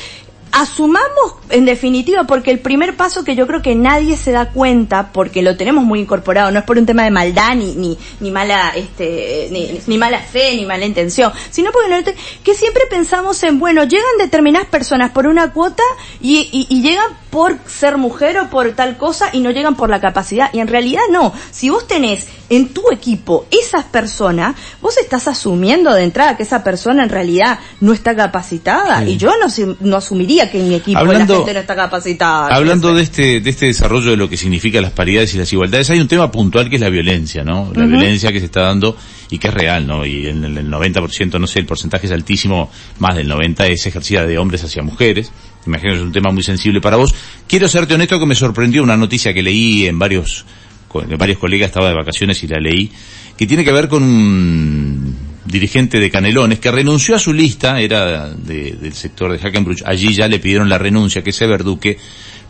asumamos 0.53 1.35
en 1.51 1.65
definitiva 1.65 2.25
porque 2.25 2.51
el 2.51 2.61
primer 2.61 2.97
paso 2.97 3.25
que 3.25 3.37
yo 3.37 3.47
creo 3.47 3.63
que 3.63 3.75
nadie 3.75 4.17
se 4.17 4.33
da 4.33 4.51
cuenta 4.51 5.13
porque 5.13 5.43
lo 5.43 5.57
tenemos 5.57 5.85
muy 5.85 6.01
incorporado 6.01 6.51
no 6.51 6.59
es 6.59 6.65
por 6.65 6.79
un 6.79 6.87
tema 6.87 7.05
de 7.05 7.11
maldad 7.11 7.55
ni 7.55 7.75
ni, 7.75 7.99
ni 8.21 8.31
mala 8.31 8.73
este 8.75 9.49
ni, 9.51 9.81
ni 9.87 9.99
mala 9.99 10.21
fe 10.21 10.57
ni 10.57 10.67
mala 10.67 10.85
intención 10.85 11.33
sino 11.51 11.71
porque 11.73 11.91
no, 11.91 12.13
que 12.43 12.55
siempre 12.55 12.85
pensamos 12.91 13.43
en 13.43 13.59
bueno 13.59 13.85
llegan 13.85 14.19
determinadas 14.19 14.69
personas 14.69 15.13
por 15.13 15.27
una 15.27 15.53
cuota 15.53 15.83
y, 16.21 16.49
y, 16.53 16.67
y 16.69 16.83
llegan 16.83 17.17
por 17.31 17.59
ser 17.67 17.99
mujer 17.99 18.39
o 18.39 18.51
por 18.51 18.73
tal 18.73 18.97
cosa 18.97 19.31
y 19.33 19.41
no 19.41 19.51
llegan 19.51 19.77
por 19.77 19.91
la 19.91 20.01
capacidad 20.01 20.51
y 20.53 20.61
en 20.61 20.69
realidad 20.69 21.03
no. 21.11 21.33
Si 21.51 21.71
vos 21.71 21.87
tenés 21.87 22.27
en 22.51 22.69
tu 22.69 22.91
equipo 22.91 23.47
esas 23.51 23.85
personas 23.85 24.57
vos 24.81 24.97
estás 24.99 25.29
asumiendo 25.29 25.93
de 25.93 26.05
entrada 26.05 26.37
que 26.37 26.43
esa 26.45 26.65
persona 26.65 27.03
en 27.03 27.09
realidad 27.11 27.59
no 27.81 27.93
está 27.93 28.15
capacitada 28.17 29.05
Sí. 29.05 29.11
y 29.13 29.17
yo 29.19 29.33
no, 29.39 29.47
no 29.81 29.97
asumiría 29.97 30.51
que 30.51 30.61
en 30.61 30.69
mi 30.69 30.75
equipo 30.77 30.99
Hablando- 30.99 31.35
la 31.35 31.39
gente 31.41 31.55
no 31.55 31.61
está 31.61 31.77
capacitada. 31.77 32.49
Hablando 32.55 32.95
de 32.95 33.03
este, 33.03 33.41
de 33.41 33.51
este 33.51 33.67
desarrollo 33.67 34.11
de 34.11 34.17
lo 34.17 34.29
que 34.29 34.37
significa 34.37 34.81
las 34.81 34.93
paridades 34.93 35.35
y 35.35 35.39
las 35.39 35.53
igualdades, 35.53 35.91
hay 35.91 36.01
un 36.01 36.09
tema 36.09 36.31
puntual 36.31 36.69
que 36.71 36.77
es 36.77 36.81
la 36.81 36.89
violencia, 36.89 37.45
¿no? 37.45 37.71
La 37.75 37.85
violencia 37.87 38.33
que 38.33 38.39
se 38.41 38.47
está 38.47 38.63
dando 38.63 38.97
y 39.31 39.39
que 39.39 39.49
es 39.49 39.55
real, 39.55 39.87
¿no? 39.87 40.07
Y 40.07 40.27
en 40.29 40.45
el, 40.45 40.57
el 40.59 40.71
90%, 40.71 41.39
no 41.39 41.47
sé, 41.47 41.59
el 41.59 41.67
porcentaje 41.67 42.07
es 42.07 42.13
altísimo, 42.13 42.71
más 42.99 43.15
del 43.17 43.31
90% 43.31 43.65
es 43.71 43.87
ejercida 43.87 44.25
de 44.27 44.39
hombres 44.39 44.65
hacia 44.65 44.83
mujeres. 44.83 45.31
Imagino 45.67 45.93
que 45.93 45.99
es 45.99 46.03
un 46.05 46.13
tema 46.13 46.31
muy 46.31 46.43
sensible 46.43 46.81
para 46.81 46.97
vos. 46.97 47.15
Quiero 47.47 47.69
serte 47.69 47.95
honesto 47.95 48.19
que 48.19 48.27
me 48.27 48.35
sorprendió 48.35 48.83
una 48.83 48.97
noticia 48.97 49.35
que 49.35 49.43
leí 49.43 49.87
en 49.87 49.99
varios, 49.99 50.47
con- 50.89 51.09
varios 51.19 51.39
colegas, 51.39 51.69
estaba 51.69 51.89
de 51.89 51.95
vacaciones 51.95 52.43
y 52.43 52.49
la 52.49 52.59
leí, 52.59 52.91
que 53.37 53.47
tiene 53.47 53.65
que 53.65 53.73
ver 53.73 53.89
con 53.89 54.03
un 54.03 55.15
dirigente 55.45 55.99
de 56.01 56.11
Canelones 56.11 56.59
que 56.59 56.71
renunció 56.71 57.15
a 57.15 57.19
su 57.19 57.33
lista, 57.33 57.81
era 57.81 58.29
de- 58.31 58.73
del 58.73 58.93
sector 58.93 59.31
de 59.33 59.39
Hackenbruch, 59.39 59.83
allí 59.87 60.13
ya 60.15 60.29
le 60.29 60.39
pidieron 60.39 60.69
la 60.69 60.79
renuncia, 60.79 61.23
que 61.23 61.31
es 61.31 61.41
Eber 61.41 61.65
Duque, 61.65 61.99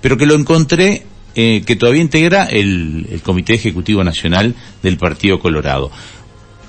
pero 0.00 0.16
que 0.16 0.26
lo 0.26 0.34
encontré 0.34 1.04
eh, 1.34 1.62
que 1.64 1.76
todavía 1.76 2.02
integra 2.02 2.46
el, 2.46 3.06
el 3.12 3.20
Comité 3.22 3.54
Ejecutivo 3.54 4.02
Nacional 4.02 4.54
del 4.82 4.96
Partido 4.96 5.38
Colorado. 5.38 5.90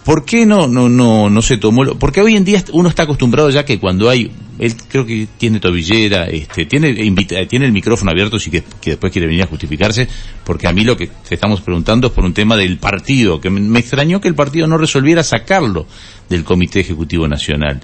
¿Por 0.06 0.26
qué 0.26 0.46
no, 0.46 0.68
no, 0.68 0.90
no, 0.90 1.30
no 1.30 1.42
se 1.42 1.58
tomó? 1.58 1.86
Porque 1.98 2.22
hoy 2.22 2.36
en 2.36 2.46
día 2.46 2.64
uno 2.74 2.90
está 2.90 3.04
acostumbrado 3.04 3.50
ya 3.50 3.66
que 3.66 3.80
cuando 3.80 4.10
hay, 4.10 4.32
él 4.60 4.76
creo 4.90 5.06
que 5.06 5.28
tiene 5.38 5.60
tobillera, 5.60 6.26
este, 6.26 6.66
tiene, 6.66 6.90
invita- 6.90 7.46
tiene 7.48 7.66
el 7.66 7.72
micrófono 7.72 8.12
abierto, 8.12 8.38
sí 8.40 8.52
que, 8.52 8.62
que 8.82 8.92
después 8.92 9.12
quiere 9.12 9.28
venir 9.28 9.44
a 9.44 9.48
justificarse, 9.48 10.08
porque 10.44 10.68
a 10.68 10.74
mí 10.74 10.84
lo 10.84 10.96
que 10.98 11.08
te 11.08 11.34
estamos 11.36 11.62
preguntando 11.62 12.08
es 12.08 12.14
por 12.14 12.26
un 12.26 12.34
tema 12.34 12.56
del 12.58 12.78
partido, 12.78 13.40
que 13.42 13.50
me 13.50 13.80
extrañó 13.80 14.20
que 14.22 14.28
el 14.28 14.36
partido 14.36 14.68
no 14.68 14.78
resolviera 14.78 15.24
sacarlo 15.24 15.88
del 16.30 16.44
Comité 16.44 16.82
Ejecutivo 16.82 17.28
Nacional. 17.28 17.80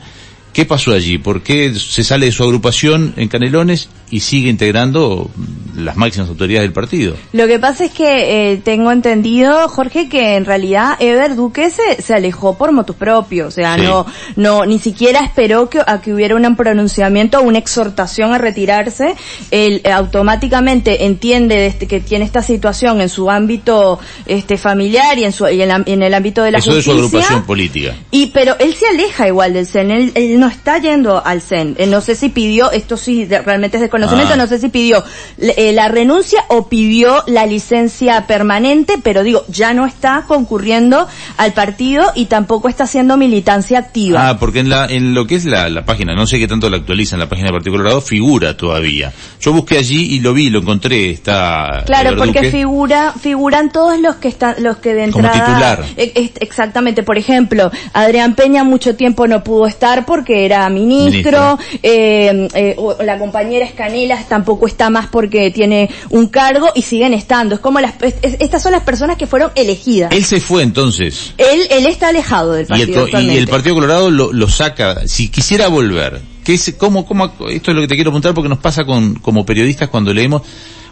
¿Qué 0.53 0.63
pasó 0.63 0.93
allí? 0.93 1.17
¿Por 1.17 1.41
qué 1.43 1.73
se 1.75 2.01
sale 2.03 2.27
de 2.27 2.31
su 2.31 2.41
agrupación 2.43 3.13
en 3.17 3.27
Canelones 3.27 3.89
y 4.11 4.19
sigue 4.19 4.49
integrando 4.49 5.29
las 5.75 5.97
máximas 5.97 6.29
autoridades 6.29 6.63
del 6.67 6.73
partido? 6.73 7.15
Lo 7.33 7.47
que 7.47 7.59
pasa 7.59 7.85
es 7.85 7.91
que 7.91 8.53
eh, 8.53 8.57
tengo 8.63 8.91
entendido, 8.91 9.67
Jorge, 9.67 10.07
que 10.07 10.35
en 10.35 10.45
realidad 10.45 10.95
Ever 10.99 11.35
Duque 11.35 11.69
se, 11.69 12.01
se 12.01 12.13
alejó 12.13 12.57
por 12.57 12.71
motus 12.71 12.95
propio, 12.95 13.47
o 13.47 13.51
sea, 13.51 13.75
Sí. 13.75 13.81
no, 13.81 14.05
no, 14.37 14.65
ni 14.65 14.79
siquiera 14.79 15.19
esperó 15.21 15.69
que, 15.69 15.81
a 15.85 15.99
que 16.01 16.13
hubiera 16.13 16.35
un 16.35 16.55
pronunciamiento 16.55 17.39
o 17.39 17.41
una 17.43 17.57
exhortación 17.57 18.31
a 18.33 18.37
retirarse. 18.37 19.15
Él 19.51 19.81
eh, 19.83 19.91
automáticamente 19.91 21.05
entiende 21.05 21.67
este, 21.67 21.87
que 21.87 21.99
tiene 21.99 22.25
esta 22.25 22.41
situación 22.41 23.01
en 23.01 23.09
su 23.09 23.29
ámbito 23.29 23.99
este 24.25 24.57
familiar 24.57 25.17
y 25.17 25.23
en 25.23 25.31
su 25.31 25.47
y 25.47 25.61
en, 25.61 25.67
la- 25.69 25.83
en 25.85 26.01
el 26.03 26.13
ámbito 26.13 26.41
de 26.43 26.51
la 26.51 26.59
Eso 26.59 26.73
de 26.75 26.81
su 26.81 26.91
justicia. 26.91 27.19
agrupación 27.19 27.45
política. 27.45 27.95
Y 28.11 28.27
pero 28.27 28.55
él 28.59 28.73
se 28.75 28.87
aleja 28.87 29.27
igual 29.27 29.53
del 29.53 29.67
CEN, 29.67 29.91
él, 29.91 30.11
él 30.15 30.39
no 30.39 30.47
está 30.47 30.77
yendo 30.79 31.23
al 31.25 31.41
CEN. 31.41 31.75
Eh, 31.77 31.85
no 31.87 32.01
sé 32.01 32.15
si 32.15 32.29
pidió, 32.29 32.71
esto 32.71 32.97
sí 32.97 33.25
realmente 33.25 33.77
es 33.77 33.83
Ah. 34.11 34.35
no 34.35 34.47
sé 34.47 34.59
si 34.59 34.69
pidió 34.69 35.03
eh, 35.37 35.71
la 35.73 35.87
renuncia 35.87 36.43
o 36.47 36.67
pidió 36.67 37.23
la 37.27 37.45
licencia 37.45 38.27
permanente, 38.27 38.95
pero 39.01 39.23
digo, 39.23 39.43
ya 39.47 39.73
no 39.73 39.85
está 39.85 40.25
concurriendo 40.27 41.07
al 41.37 41.53
partido 41.53 42.11
y 42.15 42.25
tampoco 42.25 42.69
está 42.69 42.85
haciendo 42.85 43.17
militancia 43.17 43.79
activa. 43.79 44.29
Ah, 44.29 44.37
porque 44.39 44.59
en 44.59 44.69
la, 44.69 44.85
en 44.85 45.13
lo 45.13 45.27
que 45.27 45.35
es 45.35 45.45
la, 45.45 45.69
la 45.69 45.85
página, 45.85 46.13
no 46.15 46.27
sé 46.27 46.39
qué 46.39 46.47
tanto 46.47 46.69
la 46.69 46.77
actualizan, 46.77 47.19
la 47.19 47.29
página 47.29 47.47
del 47.47 47.55
Partido 47.55 47.73
Colorado, 47.73 48.01
figura 48.01 48.57
todavía. 48.57 49.13
Yo 49.39 49.53
busqué 49.53 49.77
allí 49.77 50.15
y 50.15 50.19
lo 50.19 50.33
vi, 50.33 50.49
lo 50.49 50.59
encontré, 50.59 51.11
está... 51.11 51.83
Claro, 51.85 52.17
porque 52.17 52.51
figura, 52.51 53.13
figuran 53.19 53.71
todos 53.71 53.99
los 53.99 54.15
que 54.15 54.27
están, 54.27 54.55
los 54.59 54.77
que 54.77 54.93
de 54.93 55.11
Como 55.11 55.27
entrada. 55.27 55.75
titular. 55.77 55.85
Eh, 55.97 56.11
eh, 56.15 56.31
exactamente, 56.39 57.03
por 57.03 57.17
ejemplo, 57.17 57.71
Adrián 57.93 58.35
Peña 58.35 58.63
mucho 58.63 58.95
tiempo 58.95 59.27
no 59.27 59.43
pudo 59.43 59.67
estar 59.67 60.05
porque 60.05 60.45
era 60.45 60.69
ministro, 60.69 61.57
eh, 61.83 62.47
eh, 62.53 62.75
o 62.77 62.95
la 63.03 63.17
compañera 63.17 63.65
Escanelas 63.85 64.27
tampoco 64.27 64.67
está 64.67 64.89
más 64.89 65.07
porque 65.07 65.51
tiene 65.51 65.89
un 66.09 66.27
cargo 66.27 66.69
y 66.75 66.81
siguen 66.81 67.13
estando. 67.13 67.55
Es 67.55 67.61
como 67.61 67.79
las, 67.79 67.93
es- 68.01 68.15
es- 68.21 68.37
estas 68.39 68.63
son 68.63 68.71
las 68.71 68.83
personas 68.83 69.17
que 69.17 69.27
fueron 69.27 69.51
elegidas. 69.55 70.11
Él 70.11 70.25
se 70.25 70.39
fue 70.41 70.63
entonces. 70.63 71.33
Él, 71.37 71.67
él 71.69 71.85
está 71.85 72.09
alejado 72.09 72.53
del 72.53 72.65
Y 72.75 72.81
el, 72.81 72.91
partido. 72.91 73.21
y 73.21 73.37
el 73.37 73.47
Partido 73.47 73.75
Colorado 73.75 74.09
lo, 74.09 74.33
lo 74.33 74.49
saca, 74.49 75.07
si 75.07 75.29
quisiera 75.29 75.67
volver, 75.67 76.21
¿qué 76.43 76.55
es, 76.55 76.75
cómo, 76.77 77.05
cómo, 77.05 77.25
esto 77.49 77.71
es 77.71 77.75
lo 77.75 77.81
que 77.81 77.87
te 77.87 77.95
quiero 77.95 78.09
preguntar 78.11 78.33
porque 78.33 78.49
nos 78.49 78.57
pasa 78.59 78.83
con, 78.85 79.15
como 79.15 79.45
periodistas 79.45 79.89
cuando 79.89 80.13
leemos, 80.13 80.41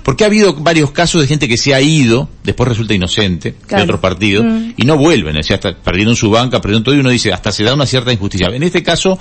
porque 0.03 0.23
ha 0.25 0.27
habido 0.27 0.53
varios 0.55 0.91
casos 0.91 1.21
de 1.21 1.27
gente 1.27 1.47
que 1.47 1.57
se 1.57 1.73
ha 1.73 1.81
ido, 1.81 2.27
después 2.43 2.67
resulta 2.67 2.93
inocente, 2.93 3.55
Claro. 3.65 3.83
de 3.83 3.83
otros 3.85 4.01
partidos, 4.01 4.45
Mm. 4.45 4.73
y 4.77 4.85
no 4.85 4.97
vuelven, 4.97 5.37
o 5.37 5.43
sea, 5.43 5.55
hasta 5.55 5.75
perdieron 5.77 6.15
su 6.15 6.29
banca, 6.29 6.59
perdieron 6.61 6.83
todo 6.83 6.93
y 6.95 6.99
uno 6.99 7.09
dice, 7.09 7.31
hasta 7.33 7.51
se 7.51 7.63
da 7.63 7.73
una 7.73 7.85
cierta 7.85 8.11
injusticia. 8.11 8.47
En 8.53 8.63
este 8.63 8.83
caso, 8.83 9.17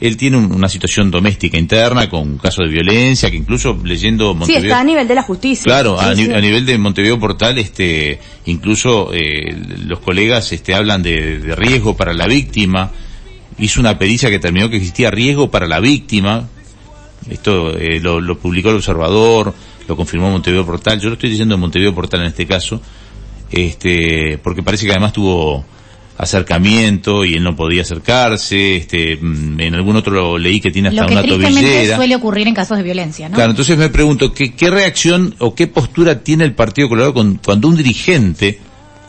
él 0.00 0.16
tiene 0.16 0.36
un- 0.36 0.52
una 0.52 0.68
situación 0.68 1.10
doméstica 1.10 1.56
interna 1.58 2.08
con 2.10 2.22
un 2.22 2.38
caso 2.38 2.62
de 2.62 2.68
violencia, 2.68 3.30
que 3.30 3.36
incluso 3.36 3.78
leyendo 3.84 4.32
Sí, 4.32 4.38
Montevideo... 4.38 4.64
está 4.64 4.80
a 4.80 4.84
nivel 4.84 5.08
de 5.08 5.14
la 5.14 5.22
justicia. 5.22 5.64
Claro, 5.64 5.98
Sí, 6.16 6.26
sí. 6.26 6.32
a 6.32 6.40
nivel 6.40 6.66
de 6.66 6.76
Montevideo 6.78 7.18
Portal, 7.18 7.58
este, 7.58 8.18
incluso 8.46 9.10
eh, 9.14 9.56
los 9.86 10.00
colegas 10.00 10.50
este, 10.52 10.74
hablan 10.74 11.02
de, 11.02 11.38
de 11.38 11.54
riesgo 11.56 11.96
para 11.96 12.12
la 12.12 12.26
víctima. 12.26 12.90
Hizo 13.58 13.80
una 13.80 13.98
pericia 13.98 14.30
que 14.30 14.40
terminó 14.40 14.68
que 14.68 14.76
existía 14.78 15.10
riesgo 15.12 15.50
para 15.50 15.66
la 15.68 15.78
víctima. 15.80 16.48
Esto 17.30 17.78
eh, 17.78 18.00
lo, 18.00 18.20
lo 18.20 18.36
publicó 18.38 18.70
el 18.70 18.76
Observador, 18.76 19.54
lo 19.88 19.96
confirmó 19.96 20.30
Montevideo 20.30 20.66
Portal. 20.66 21.00
Yo 21.00 21.08
lo 21.08 21.14
estoy 21.14 21.30
diciendo 21.30 21.54
en 21.54 21.60
Montevideo 21.60 21.94
Portal 21.94 22.20
en 22.20 22.26
este 22.26 22.46
caso, 22.46 22.82
este, 23.50 24.38
porque 24.42 24.62
parece 24.62 24.86
que 24.86 24.92
además 24.92 25.12
tuvo 25.12 25.64
acercamiento 26.16 27.24
y 27.24 27.34
él 27.34 27.42
no 27.42 27.56
podía 27.56 27.82
acercarse. 27.82 28.76
Este, 28.76 29.16
mm, 29.16 29.60
en 29.60 29.74
algún 29.74 29.96
otro 29.96 30.38
leí 30.38 30.60
que 30.60 30.70
tiene 30.70 30.88
hasta 30.88 31.02
Lo 31.02 31.08
que 31.08 31.12
una 31.14 31.22
tristemente 31.22 31.60
tobillera. 31.70 31.96
suele 31.96 32.16
ocurrir 32.16 32.48
en 32.48 32.54
casos 32.54 32.76
de 32.76 32.82
violencia, 32.84 33.28
¿no? 33.28 33.34
Claro, 33.34 33.50
entonces 33.50 33.76
me 33.78 33.88
pregunto, 33.88 34.32
¿qué, 34.32 34.54
qué 34.54 34.70
reacción 34.70 35.34
o 35.38 35.54
qué 35.54 35.66
postura 35.66 36.22
tiene 36.22 36.44
el 36.44 36.54
Partido 36.54 36.88
Colorado 36.88 37.14
con- 37.14 37.40
cuando 37.44 37.68
un 37.68 37.76
dirigente 37.76 38.58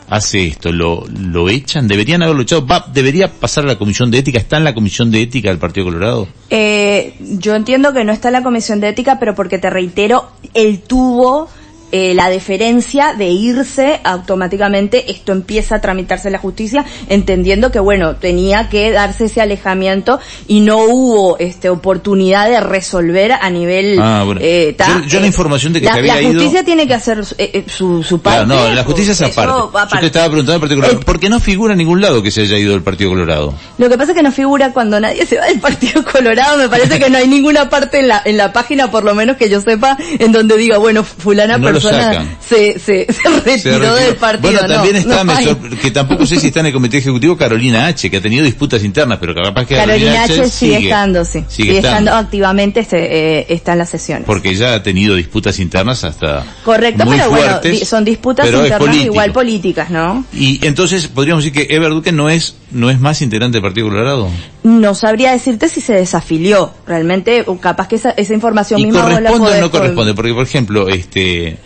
hace 0.08 0.46
esto? 0.46 0.72
¿Lo, 0.72 1.04
lo 1.08 1.48
echan? 1.48 1.88
¿Deberían 1.88 2.22
haberlo 2.22 2.42
echado? 2.42 2.66
Va, 2.66 2.86
¿Debería 2.92 3.28
pasar 3.32 3.64
a 3.64 3.68
la 3.68 3.76
Comisión 3.78 4.10
de 4.10 4.18
Ética? 4.18 4.38
¿Está 4.38 4.56
en 4.56 4.64
la 4.64 4.74
Comisión 4.74 5.10
de 5.10 5.22
Ética 5.22 5.48
del 5.50 5.58
Partido 5.58 5.86
Colorado? 5.86 6.28
Eh, 6.50 7.14
yo 7.20 7.54
entiendo 7.54 7.92
que 7.92 8.04
no 8.04 8.12
está 8.12 8.28
en 8.28 8.32
la 8.34 8.42
comisión 8.42 8.80
de 8.80 8.88
ética, 8.88 9.18
pero 9.18 9.34
porque 9.34 9.58
te 9.58 9.68
reitero, 9.70 10.30
él 10.54 10.80
tuvo 10.86 11.48
eh, 11.98 12.14
la 12.14 12.28
deferencia 12.28 13.14
de 13.14 13.28
irse 13.28 14.00
automáticamente, 14.04 15.10
esto 15.10 15.32
empieza 15.32 15.76
a 15.76 15.80
tramitarse 15.80 16.28
en 16.28 16.32
la 16.32 16.38
justicia, 16.38 16.84
entendiendo 17.08 17.70
que 17.70 17.78
bueno, 17.78 18.16
tenía 18.16 18.68
que 18.68 18.90
darse 18.90 19.24
ese 19.26 19.40
alejamiento 19.40 20.20
y 20.46 20.60
no 20.60 20.78
hubo 20.84 21.38
este 21.38 21.70
oportunidad 21.70 22.48
de 22.50 22.60
resolver 22.60 23.32
a 23.32 23.48
nivel 23.50 23.98
Ah, 24.00 24.22
bueno. 24.26 24.40
eh, 24.44 24.74
ta- 24.76 25.00
Yo- 25.00 25.06
yo 25.06 25.20
la 25.20 25.26
información 25.26 25.72
de 25.72 25.80
que 25.80 25.86
la, 25.86 25.92
se 25.94 25.98
había 26.00 26.14
la 26.16 26.22
ido- 26.22 26.32
justicia 26.34 26.64
tiene 26.64 26.86
que 26.86 26.94
hacer 26.94 27.24
su, 27.24 27.34
eh, 27.38 27.50
eh, 27.54 27.64
su, 27.66 28.02
su 28.02 28.20
parte. 28.20 28.44
Claro, 28.46 28.68
no, 28.68 28.74
la 28.74 28.84
justicia 28.84 29.12
es 29.12 29.20
aparte. 29.22 29.52
Yo 29.94 30.00
te 30.00 30.06
estaba 30.06 30.26
preguntando 30.26 30.52
del 30.52 30.60
Partido 30.60 30.76
Colorado. 30.80 30.98
El- 30.98 31.04
¿Por 31.06 31.18
qué 31.20 31.28
no 31.30 31.40
figura 31.40 31.72
en 31.72 31.78
ningún 31.78 32.00
lado 32.02 32.22
que 32.22 32.30
se 32.30 32.42
haya 32.42 32.58
ido 32.58 32.72
del 32.72 32.82
Partido 32.82 33.10
Colorado? 33.10 33.54
Lo 33.78 33.88
que 33.88 33.96
pasa 33.96 34.12
es 34.12 34.16
que 34.16 34.22
no 34.22 34.32
figura 34.32 34.72
cuando 34.72 35.00
nadie 35.00 35.24
se 35.26 35.38
va 35.38 35.46
del 35.46 35.60
Partido 35.60 36.04
Colorado. 36.04 36.58
Me 36.58 36.68
parece 36.68 36.98
que 36.98 37.08
no 37.10 37.18
hay 37.18 37.26
ninguna 37.28 37.68
parte 37.70 38.00
en 38.00 38.08
la, 38.08 38.20
en 38.24 38.36
la 38.36 38.52
página, 38.52 38.90
por 38.90 39.04
lo 39.04 39.14
menos 39.14 39.36
que 39.36 39.48
yo 39.48 39.60
sepa, 39.60 39.96
en 40.18 40.32
donde 40.32 40.56
diga, 40.56 40.78
bueno, 40.78 41.02
fulana 41.04 41.56
No 41.58 41.70
lo 41.70 41.80
persona 41.90 42.36
se, 42.46 42.78
se, 42.78 43.06
se 43.12 43.28
retiró 43.28 43.58
Se 43.58 43.70
retiró. 43.70 43.94
del 43.96 44.16
partido. 44.16 44.52
Bueno, 44.52 44.68
No, 44.68 44.74
también 44.74 44.96
está, 44.96 45.24
no 45.24 45.34
me 45.34 45.76
que 45.76 45.90
tampoco 45.90 46.26
sé 46.26 46.38
si 46.40 46.48
está 46.48 46.60
en 46.60 46.66
el 46.66 46.72
Comité 46.72 46.98
Ejecutivo 46.98 47.36
Carolina 47.36 47.86
H, 47.86 48.10
que 48.10 48.16
ha 48.16 48.20
tenido 48.20 48.44
disputas 48.44 48.82
internas, 48.84 49.18
pero 49.20 49.34
capaz 49.34 49.66
que 49.66 49.74
Carolina 49.76 50.24
H 50.24 50.48
sigue, 50.50 50.76
estando, 50.84 51.24
sí. 51.24 51.44
Sigue, 51.48 51.78
estando. 51.78 52.12
activamente, 52.14 52.80
este, 52.80 53.38
eh, 53.40 53.46
está 53.48 53.72
en 53.72 53.78
las 53.78 53.90
sesiones. 53.90 54.24
porque 54.26 54.54
ya 54.54 54.74
ha 54.74 54.82
tenido 54.82 55.14
disputas 55.14 55.58
internas 55.58 56.04
hasta 56.04 56.44
Correcto, 56.64 57.04
muy 57.04 57.16
pero 57.16 57.30
bueno, 57.30 57.60
di- 57.60 57.84
son 57.84 58.04
disputas 58.04 58.46
internas 58.46 58.78
político. 58.78 59.04
igual 59.12 59.32
políticas, 59.32 59.90
¿no? 59.90 60.24
y 60.32 60.64
entonces 60.66 61.06
podríamos 61.08 61.44
decir 61.44 61.66
que 61.66 61.74
Ever 61.74 61.90
Duque 61.90 62.12
no 62.12 62.28
es 62.30 62.56
no 62.70 62.90
es 62.90 62.98
más 63.00 63.22
integrante 63.22 63.56
del 63.56 63.62
Partido 63.62 63.88
Colorado 63.88 64.28
No 64.64 64.94
sabría 64.94 65.30
decirte 65.32 65.68
si 65.68 65.80
se 65.80 65.92
desafilió. 65.94 66.72
Realmente, 66.86 67.44
capaz 67.60 67.86
que 67.88 67.94
esa, 67.96 68.10
esa 68.10 68.34
información 68.34 68.80
y 68.80 68.86
misma 68.86 69.02
corresponde 69.02 69.58
o 69.58 69.60
no 69.60 69.70
corresponde 69.70 70.14
porque 70.14 70.34
por 70.34 70.42
ejemplo 70.44 70.88
este 70.88 71.56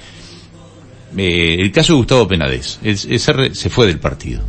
eh, 1.16 1.56
el 1.60 1.72
caso 1.72 1.92
de 1.92 1.98
Gustavo 1.98 2.28
Penades 2.28 2.78
él, 2.82 2.98
él 3.08 3.20
se, 3.54 3.70
fue 3.70 3.86
del 3.86 3.98
partido 3.98 4.42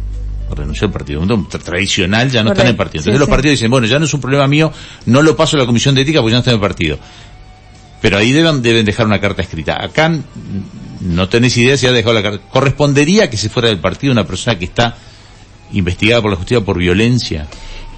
renunció 0.56 0.88
al 0.88 0.94
partido 0.94 1.22
un 1.22 1.30
tra- 1.48 1.62
tradicional 1.62 2.30
ya 2.30 2.44
no 2.44 2.52
está 2.52 2.64
en 2.64 2.70
el 2.70 2.76
Correcto, 2.76 2.78
partido 2.78 3.04
sí, 3.04 3.10
entonces 3.10 3.20
los 3.20 3.28
sí. 3.28 3.32
partidos 3.32 3.54
dicen 3.54 3.72
bueno 3.72 3.88
ya 3.88 4.00
no 4.00 4.06
es 4.06 4.14
un 4.14 4.22
problema 4.22 4.48
mío 4.48 4.72
no 5.06 5.22
lo 5.22 5.36
paso 5.36 5.56
a 5.56 5.60
la 5.60 5.66
comisión 5.66 5.96
de 5.96 6.02
ética 6.02 6.20
porque 6.20 6.32
ya 6.32 6.38
no 6.38 6.40
está 6.40 6.52
en 6.52 6.56
el 6.56 6.62
partido 6.62 7.00
Pero 8.02 8.18
ahí 8.18 8.32
deben, 8.32 8.62
deben 8.64 8.84
dejar 8.84 9.06
una 9.06 9.20
carta 9.22 9.44
escrita. 9.44 9.78
Acá 9.80 10.12
no 11.02 11.30
tenés 11.30 11.56
idea 11.58 11.78
si 11.78 11.86
ha 11.86 11.92
dejado 11.92 12.16
la 12.16 12.24
carta. 12.24 12.40
¿Correspondería 12.50 13.30
que 13.30 13.38
se 13.38 13.48
fuera 13.48 13.70
del 13.70 13.78
partido 13.78 14.12
una 14.12 14.26
persona 14.26 14.58
que 14.58 14.66
está 14.66 14.96
investigada 15.72 16.20
por 16.20 16.32
la 16.32 16.38
justicia 16.38 16.66
por 16.66 16.80
violencia? 16.80 17.46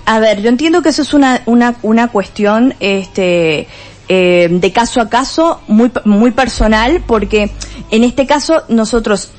A 0.05 0.19
ver, 0.19 0.41
yo 0.41 0.49
entiendo 0.49 0.81
que 0.81 0.89
eso 0.89 1.03
es 1.03 1.13
una, 1.13 1.41
una, 1.45 1.75
una 1.83 2.09
cuestión, 2.09 2.73
este, 2.81 3.65
eh, 4.07 4.47
de 4.51 4.71
caso 4.71 5.01
a 5.01 5.09
caso, 5.09 5.61
muy, 5.67 5.91
muy 6.05 6.31
personal, 6.31 7.03
porque 7.05 7.51
en 7.91 8.03
este 8.03 8.25
caso 8.25 8.63
nosotros, 8.67 9.31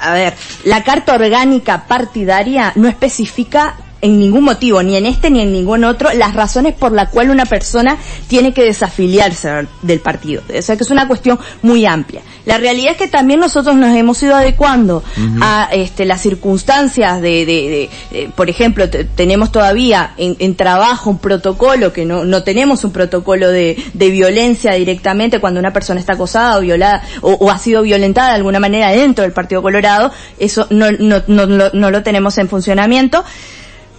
a 0.00 0.14
ver, 0.14 0.34
la 0.64 0.82
carta 0.82 1.14
orgánica 1.14 1.86
partidaria 1.86 2.72
no 2.76 2.88
especifica 2.88 3.76
en 4.04 4.18
ningún 4.18 4.44
motivo, 4.44 4.82
ni 4.82 4.96
en 4.96 5.06
este 5.06 5.30
ni 5.30 5.40
en 5.40 5.52
ningún 5.52 5.82
otro, 5.84 6.10
las 6.12 6.34
razones 6.34 6.74
por 6.74 6.92
la 6.92 7.06
cual 7.10 7.30
una 7.30 7.46
persona 7.46 7.96
tiene 8.28 8.52
que 8.52 8.62
desafiliarse 8.62 9.66
del 9.82 10.00
partido. 10.00 10.42
O 10.56 10.62
sea 10.62 10.76
que 10.76 10.82
es 10.84 10.90
una 10.90 11.08
cuestión 11.08 11.38
muy 11.62 11.86
amplia. 11.86 12.20
La 12.44 12.58
realidad 12.58 12.92
es 12.92 12.98
que 12.98 13.08
también 13.08 13.40
nosotros 13.40 13.74
nos 13.76 13.96
hemos 13.96 14.22
ido 14.22 14.34
adecuando 14.36 15.02
a 15.40 15.68
este, 15.72 16.04
las 16.04 16.20
circunstancias 16.20 17.20
de, 17.22 17.46
de, 17.46 17.88
de, 18.12 18.28
por 18.36 18.50
ejemplo, 18.50 18.88
te- 18.90 19.04
tenemos 19.04 19.50
todavía 19.50 20.12
en, 20.18 20.36
en 20.38 20.54
trabajo 20.54 21.08
un 21.10 21.18
protocolo 21.18 21.92
que 21.92 22.04
no, 22.04 22.24
no 22.24 22.42
tenemos 22.42 22.84
un 22.84 22.92
protocolo 22.92 23.48
de, 23.50 23.82
de 23.94 24.10
violencia 24.10 24.72
directamente 24.74 25.40
cuando 25.40 25.58
una 25.60 25.72
persona 25.72 25.98
está 26.00 26.12
acosada 26.12 26.58
o 26.58 26.60
violada 26.60 27.02
o, 27.22 27.32
o 27.32 27.50
ha 27.50 27.58
sido 27.58 27.80
violentada 27.82 28.28
de 28.28 28.34
alguna 28.36 28.60
manera 28.60 28.90
dentro 28.90 29.22
del 29.22 29.32
Partido 29.32 29.62
Colorado. 29.62 30.12
Eso 30.38 30.66
no, 30.70 30.92
no, 30.92 31.22
no, 31.26 31.46
no- 31.46 31.70
no 31.72 31.90
lo 31.90 32.02
tenemos 32.02 32.36
en 32.36 32.48
funcionamiento 32.50 33.24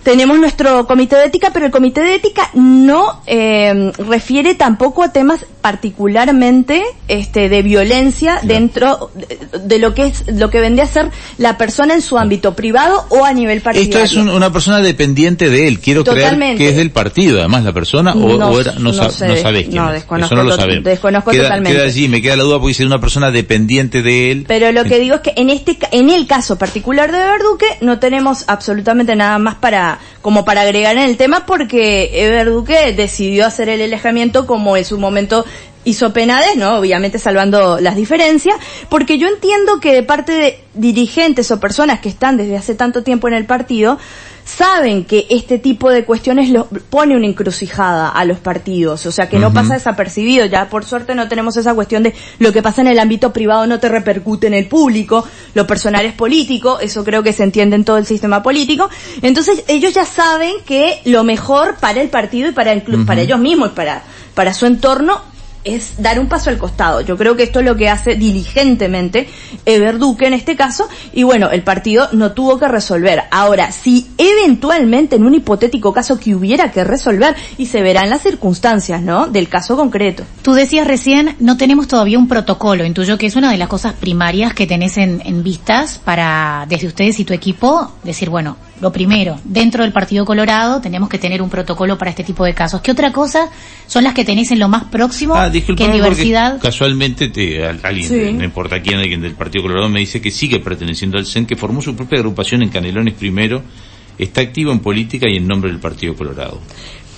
tenemos 0.05 0.37
nuestro 0.37 0.85
comité 0.85 1.15
de 1.15 1.25
ética, 1.25 1.49
pero 1.51 1.65
el 1.65 1.71
comité 1.71 2.01
de 2.01 2.13
ética 2.13 2.51
no 2.53 3.21
eh, 3.25 3.91
refiere 3.97 4.53
tampoco 4.53 5.01
a 5.01 5.11
temas 5.11 5.47
particularmente 5.65 6.83
este, 7.07 7.49
de 7.49 7.61
violencia 7.61 8.39
dentro 8.43 9.09
de, 9.15 9.59
de 9.59 9.79
lo 9.79 9.93
que 9.93 10.05
es 10.07 10.23
lo 10.27 10.49
que 10.49 10.59
vendría 10.59 10.83
a 10.85 10.87
ser 10.87 11.09
la 11.37 11.57
persona 11.57 11.93
en 11.93 12.01
su 12.01 12.17
ámbito 12.17 12.53
privado 12.55 13.05
o 13.09 13.25
a 13.25 13.33
nivel 13.33 13.57
Esto 13.57 13.65
partidario. 13.71 14.03
es 14.05 14.13
un- 14.13 14.29
una 14.29 14.51
persona 14.51 14.79
dependiente 14.81 15.49
de 15.49 15.67
él. 15.67 15.79
Quiero 15.79 16.03
creer 16.03 16.23
Totalmente. 16.23 16.57
que 16.63 16.69
es 16.69 16.75
del 16.77 16.91
partido, 16.91 17.39
además 17.39 17.63
la 17.63 17.73
persona, 17.73 18.13
o, 18.13 18.37
No- 18.37 18.49
o 18.49 18.59
era- 18.61 18.73
no, 18.73 18.79
no 18.91 18.93
sa- 18.93 19.09
sé, 19.09 19.27
no 19.27 19.35
sabés 19.37 19.63
quién 19.63 19.75
no, 19.75 19.87
es. 19.89 19.93
desconozco 19.95 20.33
Eso 20.35 20.43
no 20.43 20.49
lo 20.49 20.55
sabemos. 20.55 20.83
desconozco 20.83 21.31
queda, 21.31 21.43
totalmente. 21.43 21.77
Queda 21.77 21.87
allí, 21.87 22.07
me 22.09 22.21
queda 22.21 22.35
la 22.35 22.43
duda 22.43 22.59
porque 22.59 22.73
si 22.73 22.83
es 22.83 22.87
una 22.87 22.99
persona 22.99 23.31
dependiente 23.31 24.01
de 24.01 24.31
él. 24.31 24.45
Pero 24.47 24.71
lo 24.71 24.83
que 24.83 24.99
digo 24.99 25.15
es 25.15 25.21
que 25.21 25.33
en 25.35 25.49
este 25.49 25.77
en 25.91 26.09
el 26.09 26.27
caso 26.27 26.57
particular 26.57 27.11
de 27.11 27.17
Verduque 27.19 27.65
no 27.81 27.99
tenemos 27.99 28.43
absolutamente 28.47 29.15
nada 29.15 29.37
más 29.39 29.55
para 29.55 29.99
como 30.21 30.43
para 30.45 30.61
agregar 30.61 30.95
en 30.97 31.03
el 31.03 31.17
tema 31.17 31.45
porque 31.45 32.09
Verduque 32.29 32.93
decidió 32.93 33.45
hacer 33.45 33.69
el 33.69 33.81
alejamiento 33.81 34.45
como 34.47 34.75
en 34.77 34.85
su 34.85 34.97
momento 34.97 35.45
hizo 35.85 36.11
Penades, 36.11 36.57
¿no? 36.57 36.77
Obviamente 36.77 37.17
salvando 37.19 37.79
las 37.79 37.95
diferencias, 37.95 38.55
porque 38.89 39.17
yo 39.17 39.27
entiendo 39.27 39.79
que 39.79 39.93
de 39.93 40.03
parte 40.03 40.31
de 40.33 40.59
dirigentes 40.73 41.49
o 41.51 41.59
personas 41.59 41.99
que 42.01 42.09
están 42.09 42.37
desde 42.37 42.57
hace 42.57 42.75
tanto 42.75 43.01
tiempo 43.03 43.27
en 43.27 43.33
el 43.35 43.45
partido, 43.45 43.97
saben 44.43 45.05
que 45.05 45.25
este 45.31 45.57
tipo 45.57 45.89
de 45.89 46.05
cuestiones 46.05 46.49
lo, 46.49 46.65
pone 46.67 47.15
una 47.15 47.25
encrucijada 47.25 48.09
a 48.09 48.25
los 48.25 48.37
partidos, 48.37 49.03
o 49.07 49.11
sea 49.11 49.27
que 49.27 49.39
no 49.39 49.51
pasa 49.53 49.73
desapercibido, 49.73 50.45
ya 50.45 50.69
por 50.69 50.85
suerte 50.85 51.15
no 51.15 51.27
tenemos 51.27 51.57
esa 51.57 51.73
cuestión 51.73 52.03
de 52.03 52.13
lo 52.37 52.51
que 52.53 52.61
pasa 52.61 52.81
en 52.81 52.87
el 52.87 52.99
ámbito 52.99 53.33
privado 53.33 53.65
no 53.65 53.79
te 53.79 53.89
repercute 53.89 54.45
en 54.45 54.53
el 54.53 54.67
público, 54.67 55.27
lo 55.55 55.65
personal 55.65 56.05
es 56.05 56.13
político, 56.13 56.79
eso 56.79 57.03
creo 57.03 57.23
que 57.23 57.33
se 57.33 57.41
entiende 57.41 57.75
en 57.75 57.85
todo 57.85 57.97
el 57.97 58.05
sistema 58.05 58.43
político, 58.43 58.87
entonces 59.23 59.63
ellos 59.67 59.93
ya 59.95 60.05
saben 60.05 60.53
que 60.63 60.99
lo 61.05 61.23
mejor 61.23 61.77
para 61.79 61.99
el 62.01 62.09
partido 62.09 62.49
y 62.49 62.51
para, 62.51 62.75
inclu- 62.75 62.97
Ujú. 62.97 63.05
para 63.07 63.21
ellos 63.21 63.39
mismos 63.39 63.71
y 63.71 63.75
para, 63.75 64.03
para 64.35 64.53
su 64.53 64.67
entorno 64.67 65.21
es 65.65 66.01
dar 66.01 66.19
un 66.19 66.27
paso 66.27 66.49
al 66.49 66.57
costado. 66.57 67.01
Yo 67.01 67.17
creo 67.17 67.35
que 67.35 67.43
esto 67.43 67.59
es 67.59 67.65
lo 67.65 67.75
que 67.75 67.89
hace 67.89 68.15
diligentemente 68.15 69.27
Ever 69.65 69.97
Duque 69.97 70.27
en 70.27 70.33
este 70.33 70.55
caso 70.55 70.87
y 71.11 71.23
bueno, 71.23 71.49
el 71.49 71.63
partido 71.63 72.07
no 72.13 72.31
tuvo 72.31 72.57
que 72.57 72.67
resolver. 72.67 73.23
Ahora, 73.31 73.71
si 73.71 74.07
eventualmente 74.17 75.15
en 75.15 75.25
un 75.25 75.33
hipotético 75.33 75.91
caso 75.91 76.19
que 76.19 76.35
hubiera 76.35 76.71
que 76.71 76.83
resolver 76.83 77.35
y 77.57 77.65
se 77.65 77.81
verán 77.81 78.09
las 78.09 78.21
circunstancias, 78.21 79.01
¿no? 79.01 79.27
Del 79.27 79.49
caso 79.49 79.75
concreto. 79.75 80.23
Tú 80.41 80.53
decías 80.53 80.87
recién, 80.87 81.35
no 81.39 81.57
tenemos 81.57 81.87
todavía 81.87 82.19
un 82.19 82.27
protocolo. 82.27 82.85
Intuyo 82.85 83.17
que 83.17 83.25
es 83.25 83.35
una 83.35 83.51
de 83.51 83.57
las 83.57 83.67
cosas 83.67 83.93
primarias 83.93 84.53
que 84.53 84.67
tenés 84.67 84.97
en, 84.97 85.21
en 85.25 85.43
vistas 85.43 85.99
para, 86.03 86.65
desde 86.69 86.87
ustedes 86.87 87.19
y 87.19 87.25
tu 87.25 87.33
equipo, 87.33 87.91
decir, 88.03 88.29
bueno, 88.29 88.57
lo 88.81 88.91
primero, 88.91 89.39
dentro 89.45 89.83
del 89.83 89.93
Partido 89.93 90.25
Colorado 90.25 90.81
tenemos 90.81 91.07
que 91.07 91.17
tener 91.17 91.41
un 91.41 91.49
protocolo 91.49 91.97
para 91.97 92.11
este 92.11 92.23
tipo 92.25 92.43
de 92.43 92.53
casos. 92.53 92.81
¿Qué 92.81 92.91
otra 92.91 93.11
cosa 93.13 93.49
son 93.87 94.03
las 94.03 94.13
que 94.13 94.25
tenés 94.25 94.51
en 94.51 94.59
lo 94.59 94.67
más 94.67 94.83
próximo 94.85 95.33
Ah, 95.35 95.49
que 95.51 95.59
en 95.85 95.91
diversidad? 95.93 96.59
casualmente 96.61 97.29
te, 97.29 97.65
al- 97.65 97.79
alguien, 97.83 98.07
Sí. 98.09 98.33
no 98.33 98.43
importa 98.43 98.81
quién, 98.81 98.99
alguien 98.99 99.21
del 99.21 99.33
Partido 99.33 99.63
Colorado 99.63 99.87
me 99.89 100.01
dice 100.01 100.19
que 100.21 100.29
sigue 100.31 100.59
perteneciendo 100.59 101.17
al 101.17 101.25
CEN, 101.25 101.45
que 101.45 101.55
formó 101.55 101.81
su 101.81 101.95
propia 101.95 102.19
agrupación 102.19 102.63
en 102.63 102.69
Canelones 102.69 103.13
primero, 103.13 103.61
está 104.17 104.41
activo 104.41 104.71
en 104.71 104.79
política 104.79 105.27
y 105.29 105.37
en 105.37 105.47
nombre 105.47 105.71
del 105.71 105.79
Partido 105.79 106.13
Colorado. 106.15 106.59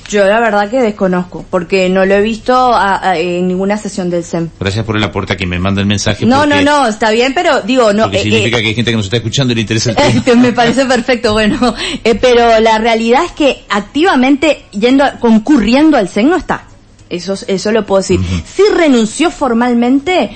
Yo 0.09 0.25
la 0.25 0.39
verdad 0.39 0.69
que 0.69 0.81
desconozco, 0.81 1.45
porque 1.49 1.89
no 1.89 2.05
lo 2.05 2.15
he 2.15 2.21
visto 2.21 2.55
a- 2.55 3.09
a- 3.11 3.17
en 3.17 3.47
ninguna 3.47 3.77
sesión 3.77 4.09
del 4.09 4.23
SEM. 4.23 4.49
Gracias 4.59 4.85
por 4.85 4.95
el 4.95 5.03
aporte 5.03 5.33
a 5.33 5.35
quien 5.35 5.49
me 5.49 5.59
manda 5.59 5.81
el 5.81 5.87
mensaje. 5.87 6.25
No, 6.25 6.39
porque- 6.41 6.63
no, 6.63 6.81
no, 6.83 6.87
está 6.87 7.11
bien, 7.11 7.33
pero 7.33 7.61
digo, 7.61 7.91
no. 7.93 8.03
Porque 8.03 8.19
eh, 8.19 8.23
significa 8.23 8.57
eh, 8.57 8.61
que 8.61 8.67
hay 8.69 8.75
gente 8.75 8.91
que 8.91 8.97
nos 8.97 9.05
está 9.05 9.17
escuchando 9.17 9.51
y 9.51 9.55
le 9.55 9.61
interesa 9.61 9.91
el 9.91 9.95
tema. 10.23 10.41
Me 10.41 10.53
parece 10.53 10.85
perfecto, 10.85 11.33
bueno, 11.33 11.73
eh, 12.03 12.15
pero 12.15 12.59
la 12.61 12.77
realidad 12.77 13.23
es 13.25 13.31
que 13.33 13.63
activamente 13.69 14.63
yendo, 14.71 15.03
concurriendo 15.19 15.97
al 15.97 16.07
CEN 16.09 16.29
no 16.29 16.35
está. 16.37 16.63
Eso, 17.09 17.35
eso 17.47 17.71
lo 17.71 17.85
puedo 17.85 18.01
decir. 18.01 18.19
Si 18.45 18.63
renunció 18.75 19.31
formalmente, 19.31 20.29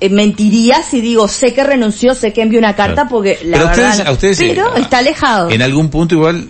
eh, 0.00 0.08
mentiría 0.10 0.82
si 0.82 1.00
digo, 1.00 1.28
sé 1.28 1.54
que 1.54 1.64
renunció, 1.64 2.14
sé 2.14 2.32
que 2.32 2.42
envió 2.42 2.58
una 2.58 2.74
carta, 2.76 3.08
porque 3.08 3.38
la 3.44 3.58
Pero 3.58 3.68
verdad, 3.70 3.88
ustedes- 3.90 4.04
no. 4.04 4.10
a 4.10 4.12
ustedes, 4.12 4.38
pero 4.38 4.76
eh, 4.76 4.80
está 4.80 4.98
alejado. 4.98 5.50
En 5.50 5.62
algún 5.62 5.88
punto 5.88 6.14
igual 6.16 6.46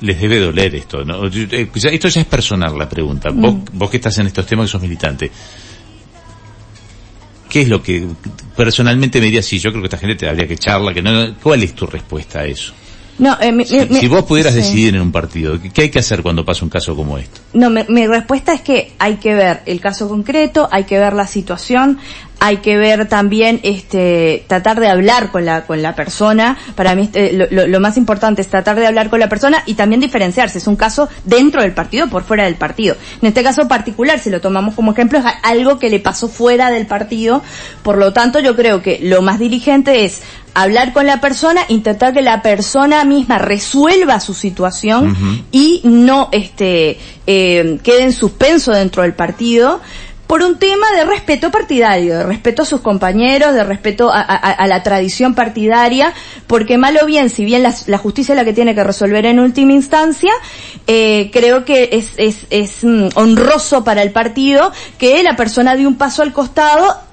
les 0.00 0.20
debe 0.20 0.38
doler 0.38 0.74
esto, 0.74 1.04
¿no? 1.04 1.26
Eh, 1.26 1.68
ya- 1.74 1.90
Esto 1.90 2.08
ya 2.08 2.20
es 2.20 2.26
personal 2.26 2.76
la 2.78 2.88
pregunta. 2.88 3.30
Vos, 3.32 3.54
Mm. 3.54 3.64
vos 3.72 3.90
que 3.90 3.96
estás 3.98 4.16
en 4.18 4.26
estos 4.28 4.46
temas 4.46 4.66
que 4.66 4.72
sos 4.72 4.82
militante. 4.82 5.30
¿Qué 7.48 7.62
es 7.62 7.68
lo 7.68 7.82
que 7.82 8.06
personalmente 8.56 9.18
me 9.20 9.26
dirías? 9.26 9.46
Sí, 9.46 9.58
yo 9.58 9.70
creo 9.70 9.82
que 9.82 9.86
esta 9.86 9.96
gente 9.98 10.16
te 10.16 10.28
habría 10.28 10.46
que 10.46 10.54
echarla, 10.54 10.92
que 10.92 11.00
no, 11.00 11.34
¿cuál 11.42 11.62
es 11.62 11.74
tu 11.74 11.86
respuesta 11.86 12.40
a 12.40 12.44
eso? 12.44 12.74
No, 13.18 13.36
eh, 13.40 13.50
mi- 13.50 13.64
Si, 13.64 13.76
mi- 13.80 13.86
mi- 13.86 14.00
si 14.00 14.06
vos 14.06 14.22
pudieras 14.24 14.52
sí. 14.52 14.60
decidir 14.60 14.94
en 14.94 15.00
un 15.00 15.10
partido, 15.10 15.58
¿qué 15.74 15.82
hay 15.82 15.88
que 15.90 15.98
hacer 15.98 16.22
cuando 16.22 16.44
pasa 16.44 16.64
un 16.64 16.70
caso 16.70 16.94
como 16.94 17.18
este? 17.18 17.40
No, 17.54 17.68
mi, 17.70 17.80
mi 17.88 18.06
respuesta 18.06 18.52
es 18.52 18.60
que 18.60 18.92
hay 18.98 19.16
que 19.16 19.34
ver 19.34 19.62
el 19.66 19.80
caso 19.80 20.08
concreto, 20.08 20.68
hay 20.70 20.84
que 20.84 20.98
ver 20.98 21.14
la 21.14 21.26
situación, 21.26 21.98
hay 22.40 22.58
que 22.58 22.76
ver 22.76 23.08
también, 23.08 23.60
este, 23.62 24.44
tratar 24.46 24.78
de 24.78 24.88
hablar 24.88 25.30
con 25.30 25.44
la, 25.44 25.66
con 25.66 25.82
la 25.82 25.94
persona. 25.94 26.56
Para 26.76 26.94
mí, 26.94 27.02
este, 27.12 27.32
lo, 27.32 27.66
lo- 27.66 27.80
más 27.80 27.96
importante 27.96 28.42
es 28.42 28.48
tratar 28.48 28.76
de 28.78 28.86
hablar 28.86 29.10
con 29.10 29.20
la 29.20 29.28
persona 29.28 29.62
y 29.66 29.74
también 29.74 30.00
diferenciarse. 30.00 30.58
Es 30.58 30.66
un 30.66 30.76
caso 30.76 31.08
dentro 31.24 31.62
del 31.62 31.72
partido 31.72 32.08
por 32.08 32.22
fuera 32.24 32.44
del 32.44 32.54
partido. 32.56 32.96
En 33.22 33.28
este 33.28 33.42
caso 33.42 33.66
particular, 33.68 34.18
si 34.18 34.30
lo 34.30 34.40
tomamos 34.40 34.74
como 34.74 34.92
ejemplo, 34.92 35.18
es 35.18 35.24
algo 35.42 35.78
que 35.78 35.90
le 35.90 36.00
pasó 36.00 36.28
fuera 36.28 36.70
del 36.70 36.86
partido. 36.86 37.42
Por 37.82 37.98
lo 37.98 38.12
tanto, 38.12 38.38
yo 38.40 38.54
creo 38.56 38.82
que 38.82 39.00
lo 39.02 39.20
más 39.22 39.38
diligente 39.38 40.04
es 40.04 40.20
hablar 40.54 40.92
con 40.92 41.06
la 41.06 41.20
persona, 41.20 41.62
intentar 41.68 42.12
que 42.12 42.22
la 42.22 42.42
persona 42.42 43.04
misma 43.04 43.38
resuelva 43.38 44.18
su 44.18 44.34
situación 44.34 45.44
y 45.52 45.80
no 45.84 46.30
este 46.32 46.98
eh, 47.26 47.78
quede 47.82 48.02
en 48.04 48.12
suspenso 48.12 48.72
dentro 48.72 49.02
del 49.02 49.12
partido 49.14 49.80
por 50.28 50.42
un 50.42 50.58
tema 50.58 50.86
de 50.94 51.04
respeto 51.06 51.50
partidario, 51.50 52.18
de 52.18 52.24
respeto 52.24 52.62
a 52.62 52.66
sus 52.66 52.82
compañeros, 52.82 53.54
de 53.54 53.64
respeto 53.64 54.10
a, 54.12 54.66
la 54.66 54.82
tradición 54.82 55.34
partidaria, 55.34 56.12
porque 56.46 56.76
mal 56.76 56.98
o 57.02 57.06
bien, 57.06 57.30
si 57.30 57.46
bien 57.46 57.62
la, 57.62 57.98
justicia 57.98 58.34
es 58.34 58.36
la 58.36 58.44
que 58.44 58.52
tiene 58.52 58.74
que 58.74 58.84
resolver 58.84 59.24
en 59.24 59.40
última 59.40 59.72
instancia, 59.72 60.30
eh, 60.86 61.30
creo 61.32 61.64
que 61.64 62.04
es 62.20 62.84
mm, 62.84 63.08
honroso 63.14 63.82
para 63.82 64.02
el 64.02 64.12
partido 64.12 64.70
que 64.98 65.22
la 65.22 65.34
persona 65.34 65.74
dé 65.74 65.86
un 65.86 65.96
paso 65.96 66.22
al 66.22 66.34
costado 66.34 67.07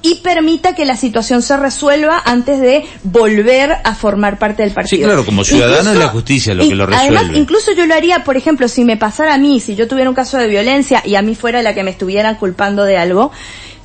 y 0.00 0.16
permita 0.16 0.74
que 0.74 0.84
la 0.84 0.96
situación 0.96 1.42
se 1.42 1.56
resuelva 1.56 2.22
antes 2.24 2.60
de 2.60 2.84
volver 3.02 3.72
a 3.82 3.94
formar 3.94 4.38
parte 4.38 4.62
del 4.62 4.72
partido. 4.72 5.00
Sí, 5.00 5.04
claro, 5.04 5.24
como 5.26 5.42
ciudadano 5.44 5.90
es 5.92 5.98
la 5.98 6.08
justicia 6.08 6.54
lo 6.54 6.68
que 6.68 6.74
lo 6.76 6.84
Además, 6.84 7.08
resuelve. 7.22 7.38
incluso 7.38 7.72
yo 7.72 7.84
lo 7.86 7.94
haría, 7.94 8.22
por 8.22 8.36
ejemplo, 8.36 8.68
si 8.68 8.84
me 8.84 8.96
pasara 8.96 9.34
a 9.34 9.38
mí, 9.38 9.58
si 9.60 9.74
yo 9.74 9.88
tuviera 9.88 10.08
un 10.08 10.14
caso 10.14 10.38
de 10.38 10.46
violencia 10.46 11.02
y 11.04 11.16
a 11.16 11.22
mí 11.22 11.34
fuera 11.34 11.62
la 11.62 11.74
que 11.74 11.82
me 11.82 11.90
estuvieran 11.90 12.36
culpando 12.36 12.84
de 12.84 12.96
algo, 12.96 13.32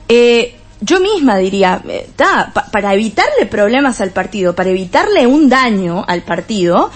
eh, 0.07 0.55
yo 0.81 0.99
misma 0.99 1.37
diría, 1.37 1.81
eh, 1.87 2.07
ta, 2.15 2.51
pa- 2.53 2.65
para 2.71 2.93
evitarle 2.93 3.45
problemas 3.49 3.99
al 4.01 4.11
partido, 4.11 4.53
para 4.53 4.69
evitarle 4.69 5.25
un 5.25 5.49
daño 5.49 6.03
al 6.07 6.21
partido, 6.21 6.91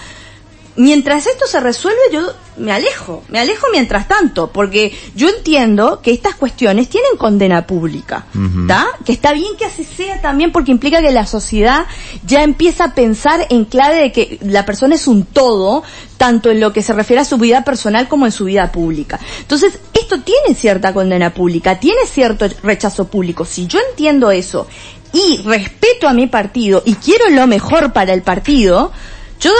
mientras 0.78 1.26
esto 1.26 1.46
se 1.46 1.58
resuelve 1.58 1.98
yo 2.12 2.32
me 2.56 2.72
alejo, 2.72 3.24
me 3.28 3.38
alejo 3.38 3.66
mientras 3.72 4.08
tanto, 4.08 4.50
porque 4.52 4.96
yo 5.14 5.28
entiendo 5.28 6.00
que 6.02 6.12
estas 6.12 6.36
cuestiones 6.36 6.88
tienen 6.88 7.16
condena 7.18 7.66
pública. 7.66 8.26
¿está? 8.62 8.86
Que 9.04 9.12
está 9.12 9.32
bien 9.32 9.56
que 9.58 9.64
así 9.64 9.84
sea 9.84 10.20
también 10.20 10.52
porque 10.52 10.70
implica 10.70 11.00
que 11.00 11.10
la 11.10 11.26
sociedad 11.26 11.86
ya 12.24 12.42
empieza 12.42 12.84
a 12.84 12.94
pensar 12.94 13.46
en 13.50 13.64
clave 13.64 13.96
de 13.96 14.12
que 14.12 14.38
la 14.42 14.64
persona 14.64 14.94
es 14.94 15.06
un 15.08 15.24
todo, 15.24 15.82
tanto 16.16 16.50
en 16.50 16.60
lo 16.60 16.72
que 16.72 16.82
se 16.82 16.92
refiere 16.92 17.22
a 17.22 17.24
su 17.24 17.38
vida 17.38 17.64
personal 17.64 18.08
como 18.08 18.26
en 18.26 18.32
su 18.32 18.44
vida 18.44 18.72
pública. 18.72 19.20
Entonces, 19.40 19.78
esto 19.94 20.20
tiene 20.20 20.54
cierta 20.54 20.94
condena 20.94 21.34
pública, 21.34 21.78
tiene 21.78 22.06
cierto 22.06 22.46
rechazo 22.62 23.08
público. 23.08 23.44
Si 23.44 23.66
yo 23.66 23.78
entiendo 23.90 24.30
eso 24.30 24.68
y 25.12 25.38
respeto 25.38 26.08
a 26.08 26.12
mi 26.12 26.28
partido 26.28 26.82
y 26.84 26.94
quiero 26.94 27.28
lo 27.30 27.46
mejor 27.46 27.92
para 27.92 28.12
el 28.12 28.22
partido, 28.22 28.92
yo 29.40 29.52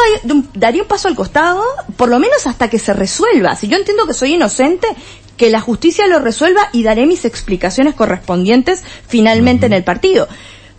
daría 0.54 0.82
un 0.82 0.88
paso 0.88 1.08
al 1.08 1.14
costado, 1.14 1.62
por 1.96 2.08
lo 2.08 2.18
menos 2.18 2.46
hasta 2.46 2.68
que 2.68 2.78
se 2.78 2.92
resuelva. 2.92 3.56
Si 3.56 3.68
yo 3.68 3.76
entiendo 3.76 4.06
que 4.06 4.14
soy 4.14 4.34
inocente, 4.34 4.88
que 5.36 5.50
la 5.50 5.60
justicia 5.60 6.06
lo 6.06 6.18
resuelva 6.18 6.68
y 6.72 6.82
daré 6.82 7.06
mis 7.06 7.24
explicaciones 7.24 7.94
correspondientes 7.94 8.82
finalmente 9.06 9.66
en 9.66 9.72
el 9.72 9.84
partido. 9.84 10.28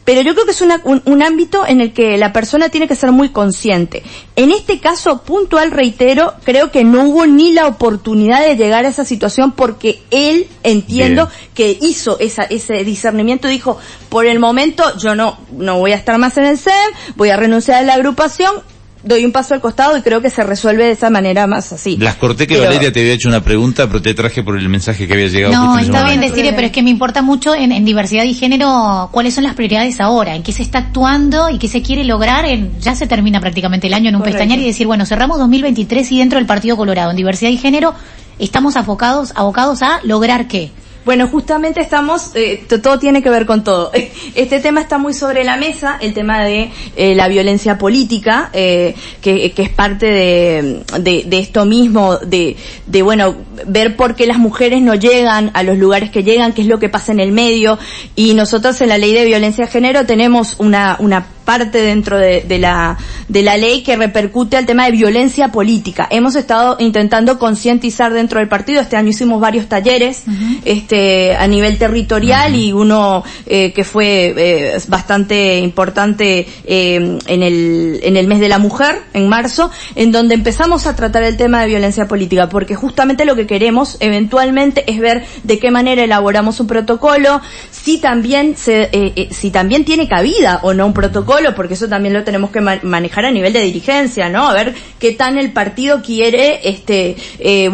Pero 0.10 0.22
yo 0.22 0.34
creo 0.34 0.46
que 0.46 0.52
es 0.54 0.62
un, 0.62 1.22
ámbito 1.22 1.68
en 1.68 1.82
el 1.82 1.94
que 1.94 2.18
la 2.18 2.34
persona 2.34 2.70
tiene 2.70 2.88
que 2.88 2.96
ser 2.96 3.12
muy 3.12 3.30
consciente. 3.30 4.02
En 4.36 4.52
este 4.52 4.80
caso 4.80 5.22
puntual, 5.22 5.70
reitero, 5.70 6.34
creo 6.44 6.72
que 6.72 6.84
no 6.84 7.04
hubo 7.04 7.28
ni 7.28 7.54
la 7.54 7.68
oportunidad 7.68 8.44
de 8.44 8.56
llegar 8.56 8.86
a 8.86 8.88
esa 8.88 9.06
situación 9.06 9.52
porque 9.52 10.02
él, 10.10 10.48
entiendo, 10.64 11.30
que 11.54 11.78
hizo 11.80 12.18
ese 12.20 12.84
discernimiento, 12.84 13.48
dijo, 13.48 13.78
por 14.10 14.26
el 14.26 14.40
momento 14.40 14.84
yo 14.98 15.14
no, 15.14 15.38
no 15.52 15.78
voy 15.78 15.92
a 15.92 15.98
estar 15.98 16.18
más 16.18 16.38
en 16.38 16.46
el 16.46 16.58
SEM, 16.58 16.74
voy 17.16 17.30
a 17.30 17.38
renunciar 17.38 17.84
a 17.84 17.86
la 17.86 17.94
agrupación, 17.94 18.64
doy 19.04 19.26
un 19.26 19.32
paso 19.32 19.54
al 19.54 19.62
costado 19.62 19.98
y 19.98 20.02
creo 20.02 20.22
que 20.22 20.30
se 20.30 20.44
resuelve 20.44 20.86
de 20.86 20.92
esa 20.92 21.10
manera 21.10 21.48
más 21.48 21.72
así. 21.72 21.98
Las 21.98 22.16
corté 22.16 22.48
que 22.48 22.60
Valeria 22.60 22.92
te 22.92 23.00
había 23.00 23.14
hecho 23.14 23.30
una 23.30 23.42
pregunta, 23.42 23.88
pero 23.88 24.02
te 24.02 24.14
traje 24.14 24.44
por 24.44 24.58
el 24.58 24.68
mensaje 24.70 25.08
que 25.08 25.14
había 25.14 25.28
llegado. 25.28 25.54
No, 25.54 25.80
está 25.80 26.06
bien 26.06 26.20
decirle, 26.20 26.54
pero 26.54 26.68
es 26.68 26.74
que 26.74 26.84
me 26.84 26.90
importa 26.90 27.22
mucho 27.22 27.56
en, 27.56 27.72
en, 27.72 27.86
diversidad 27.86 28.24
y 28.24 28.34
género 28.34 29.10
cuáles 29.12 29.34
son 29.34 29.44
las 29.44 29.56
prioridades 29.56 30.00
ahora, 30.02 30.36
en 30.36 30.44
qué 30.44 30.52
se 30.52 30.64
está 30.64 30.80
actuando 30.80 31.50
y 31.50 31.58
qué 31.58 31.68
se 31.68 31.82
quiere 31.82 32.04
lograr. 32.04 32.46
En, 32.46 32.80
ya 32.80 32.96
se 32.96 33.08
termina 33.08 33.40
prácticamente 33.40 33.88
el 33.88 33.94
año 33.94 34.10
en 34.10 34.16
un 34.16 34.24
pestañear 34.24 34.60
y 34.60 34.66
decir, 34.66 34.88
bueno, 34.88 35.06
cerramos 35.06 35.40
2023 35.40 36.12
y 36.12 36.20
dentro 36.20 36.38
del 36.38 36.46
Partido 36.46 36.76
Colorado 36.76 37.12
en 37.12 37.18
diversidad 37.18 37.52
y 37.52 37.58
género 37.58 37.94
estamos 38.38 38.76
abocados, 38.76 39.32
abocados 39.36 39.82
a 39.82 40.00
lograr 40.04 40.48
qué. 40.48 40.72
Bueno, 41.06 41.28
justamente 41.28 41.80
estamos, 41.80 42.32
eh, 42.36 42.66
todo 42.84 43.00
tiene 43.00 43.22
que 43.24 43.30
ver 43.30 43.46
con 43.46 43.64
todo. 43.64 43.92
Este 44.36 44.60
tema 44.60 44.82
está 44.82 44.98
muy 44.98 45.14
sobre 45.14 45.44
la 45.44 45.58
mesa, 45.58 45.98
el 46.00 46.14
tema 46.14 46.44
de 46.44 46.72
eh, 46.96 47.16
la 47.16 47.28
violencia 47.28 47.78
política, 47.78 48.50
eh, 48.54 48.96
que, 49.22 49.52
que, 49.52 49.64
es 49.64 49.70
parte 49.70 50.06
de, 50.06 50.84
de, 51.00 51.40
esto 51.40 51.66
mismo, 51.66 52.18
de, 52.18 52.56
de, 52.86 53.02
bueno, 53.02 53.36
ver 53.66 53.96
por 53.96 54.16
qué 54.16 54.28
las 54.28 54.38
mujeres 54.38 54.82
no 54.82 54.96
llegan 54.96 55.52
a 55.54 55.64
los 55.64 55.78
lugares 55.78 56.12
que 56.12 56.24
llegan, 56.24 56.54
qué 56.54 56.62
es 56.62 56.68
lo 56.68 56.80
que 56.80 56.90
pasa 56.90 57.12
en 57.12 57.20
el 57.20 57.32
medio. 57.32 57.80
Y 58.16 58.34
nosotros 58.34 58.80
en 58.82 58.90
la 58.90 58.98
ley 58.98 59.14
de 59.14 59.26
violencia 59.26 59.66
de 59.66 59.72
género 59.72 60.06
tenemos 60.06 60.56
una, 60.60 60.98
una 61.00 61.26
parte 61.50 61.82
dentro 61.82 62.20
de, 62.20 62.42
de, 62.42 62.60
la, 62.60 62.96
de 63.28 63.42
la 63.42 63.58
ley 63.58 63.82
que 63.82 63.96
repercute 63.96 64.56
al 64.56 64.68
tema 64.68 64.86
de 64.86 64.92
violencia 64.92 65.48
política. 65.48 66.08
Hemos 66.12 66.36
estado 66.36 66.76
intentando 66.78 67.40
concientizar 67.40 68.14
dentro 68.14 68.38
del 68.38 68.48
partido. 68.48 68.82
Este 68.82 68.98
año 68.98 69.10
hicimos 69.10 69.42
varios 69.42 69.66
talleres 69.68 70.26
este, 70.64 71.36
a 71.36 71.48
nivel 71.48 71.80
territorial 71.80 72.56
y 72.56 72.72
uno 72.72 73.24
eh, 73.48 73.74
que 73.74 73.84
fue 73.84 74.36
eh, 74.38 74.78
bastante 74.90 75.58
importante 75.58 76.48
eh, 76.66 77.18
en, 77.26 77.42
el, 77.42 78.00
en 78.04 78.16
el 78.16 78.28
mes 78.28 78.42
de 78.42 78.48
la 78.48 78.60
mujer, 78.60 79.02
en 79.14 79.28
marzo, 79.28 79.72
en 79.96 80.12
donde 80.12 80.36
empezamos 80.36 80.86
a 80.86 80.96
tratar 80.96 81.24
el 81.24 81.36
tema 81.36 81.62
de 81.62 81.68
violencia 81.70 82.06
política, 82.08 82.48
porque 82.48 82.76
justamente 82.76 83.26
lo 83.26 83.36
que 83.36 83.48
queremos 83.48 83.98
eventualmente 84.02 84.84
es 84.86 85.00
ver 85.00 85.26
de 85.42 85.58
qué 85.58 85.72
manera 85.72 86.04
elaboramos 86.04 86.60
un 86.60 86.68
protocolo, 86.68 87.42
si 87.72 87.98
también, 87.98 88.56
se, 88.56 88.92
si 89.32 89.50
también 89.50 89.84
tiene 89.84 90.08
cabida 90.08 90.60
o 90.62 90.76
no 90.76 90.86
un 90.86 90.94
protocolo, 90.94 91.39
porque 91.56 91.74
eso 91.74 91.88
también 91.88 92.14
lo 92.14 92.24
tenemos 92.24 92.52
que 92.52 92.62
manejar 92.62 93.26
a 93.26 93.32
nivel 93.32 93.54
de 93.54 93.62
dirigencia, 93.62 94.30
¿no? 94.30 94.48
A 94.48 94.54
ver 94.54 94.76
qué 95.00 95.14
tan 95.14 95.38
el 95.38 95.52
partido 95.52 96.02
quiere, 96.02 96.70
este, 96.70 97.16
eh, 97.40 97.70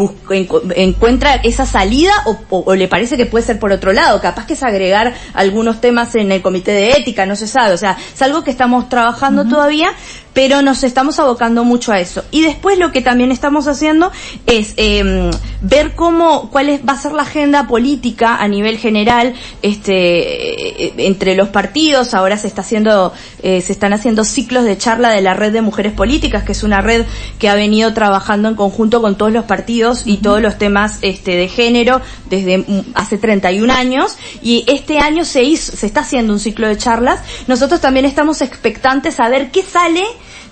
encuentra 0.76 1.36
esa 1.36 1.66
salida 1.66 2.14
o, 2.26 2.76
le 2.76 2.88
parece 2.88 3.18
que 3.18 3.26
puede 3.26 3.46
ser 3.46 3.60
por 3.60 3.72
otro 3.72 3.94
lado. 3.94 4.22
Capaz 4.22 4.46
que 4.46 4.54
es 4.54 4.64
agregar 4.64 5.14
algunos 5.34 5.82
temas 5.82 6.16
en 6.16 6.32
el 6.32 6.42
comité 6.42 6.72
de 6.72 6.92
ética, 6.92 7.26
no 7.26 7.36
se 7.36 7.48
sabe. 7.48 7.74
O 7.74 7.78
sea, 7.78 7.98
es 8.14 8.22
algo 8.22 8.44
que 8.44 8.52
estamos 8.52 8.90
trabajando 8.90 9.46
todavía, 9.46 9.90
pero 10.36 10.62
nos 10.62 10.84
estamos 10.84 11.18
abocando 11.18 11.64
mucho 11.64 11.94
a 11.94 12.00
eso. 12.02 12.24
Y 12.30 12.42
después 12.44 12.78
lo 12.78 12.92
que 12.92 13.02
también 13.02 13.32
estamos 13.32 13.70
haciendo 13.70 14.12
es 14.46 14.74
eh, 14.76 15.32
ver 15.62 15.96
cómo, 15.96 16.52
cuál 16.52 16.68
es, 16.70 16.82
va 16.82 16.92
a 16.92 17.02
ser 17.02 17.14
la 17.14 17.22
agenda 17.22 17.68
política 17.68 18.36
a 18.36 18.48
nivel 18.50 18.78
general, 18.78 19.34
este, 19.62 20.88
eh, 20.88 20.94
entre 20.98 21.36
los 21.36 21.48
partidos. 21.48 22.14
Ahora 22.14 22.38
se 22.38 22.48
está 22.48 22.62
haciendo, 22.62 23.14
eh, 23.44 23.62
se 23.62 23.72
están 23.72 23.94
haciendo 23.94 24.26
ciclos 24.26 24.66
de 24.66 24.78
charla 24.78 25.10
de 25.12 25.22
la 25.22 25.34
red 25.34 25.54
de 25.54 25.62
mujeres 25.62 25.94
políticas, 25.94 26.44
que 26.44 26.52
es 26.52 26.64
una 26.64 26.82
red 26.82 27.06
que 27.40 27.48
ha 27.48 27.56
venido 27.56 27.94
trabajando 27.94 28.50
en 28.50 28.56
conjunto 28.56 29.02
con 29.02 29.16
todos 29.16 29.32
los 29.32 29.46
partidos 29.46 30.04
y 30.06 30.18
todos 30.18 30.42
los 30.42 30.58
temas, 30.58 30.98
este, 31.02 31.38
de 31.38 31.48
género 31.48 32.02
desde 32.30 32.58
mm, 32.58 32.92
hace 32.94 33.18
31 33.18 33.72
años. 33.72 34.18
Y 34.42 34.66
este 34.68 35.00
año 35.00 35.24
se 35.24 35.44
hizo, 35.44 35.78
se 35.78 35.86
está 35.86 36.02
haciendo 36.02 36.34
un 36.34 36.42
ciclo 36.42 36.68
de 36.68 36.76
charlas. 36.76 37.22
Nosotros 37.48 37.80
también 37.80 38.06
estamos 38.06 38.42
expectantes 38.42 39.22
a 39.22 39.30
ver 39.30 39.50
qué 39.50 39.64
sale 39.64 40.04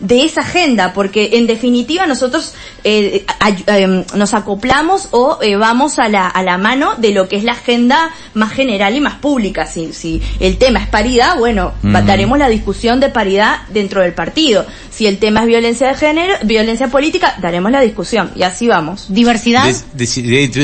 de 0.04 0.26
esa 0.26 0.42
agenda, 0.42 0.92
porque 0.94 1.30
en 1.34 1.48
definitiva 1.48 2.06
nosotros 2.06 2.54
eh, 2.84 3.26
em, 3.68 4.04
nos 4.16 4.34
acoplamos 4.34 5.08
o 5.12 5.40
eh, 5.42 5.56
vamos 5.56 5.98
a 5.98 6.10
la, 6.10 6.28
a 6.28 6.44
la 6.44 6.58
mano 6.58 6.96
de 6.98 7.12
lo 7.12 7.30
que 7.30 7.38
es 7.38 7.46
la 7.46 7.54
agenda 7.54 8.12
más 8.34 8.52
general 8.52 8.98
y 8.98 9.00
más 9.00 9.16
pública. 9.16 9.66
Si, 9.66 9.94
si 9.94 10.22
el 10.42 10.58
tema 10.58 10.80
es 10.80 10.88
paridad, 10.88 11.38
bueno, 11.38 11.72
daremos 11.82 12.38
la 12.38 12.50
discusión 12.50 13.00
de 13.00 13.10
paridad 13.10 13.62
dentro 13.70 14.02
del 14.02 14.14
partido. 14.14 14.66
Si 14.90 15.08
el 15.08 15.20
tema 15.20 15.40
es 15.42 15.48
violencia 15.48 15.88
de 15.88 15.96
género, 15.96 16.34
violencia 16.44 16.90
política, 16.90 17.38
daremos 17.42 17.72
la 17.72 17.80
discusión 17.80 18.32
y 18.36 18.44
así 18.44 18.68
vamos. 18.68 19.06
¿Diversidad? 19.08 19.74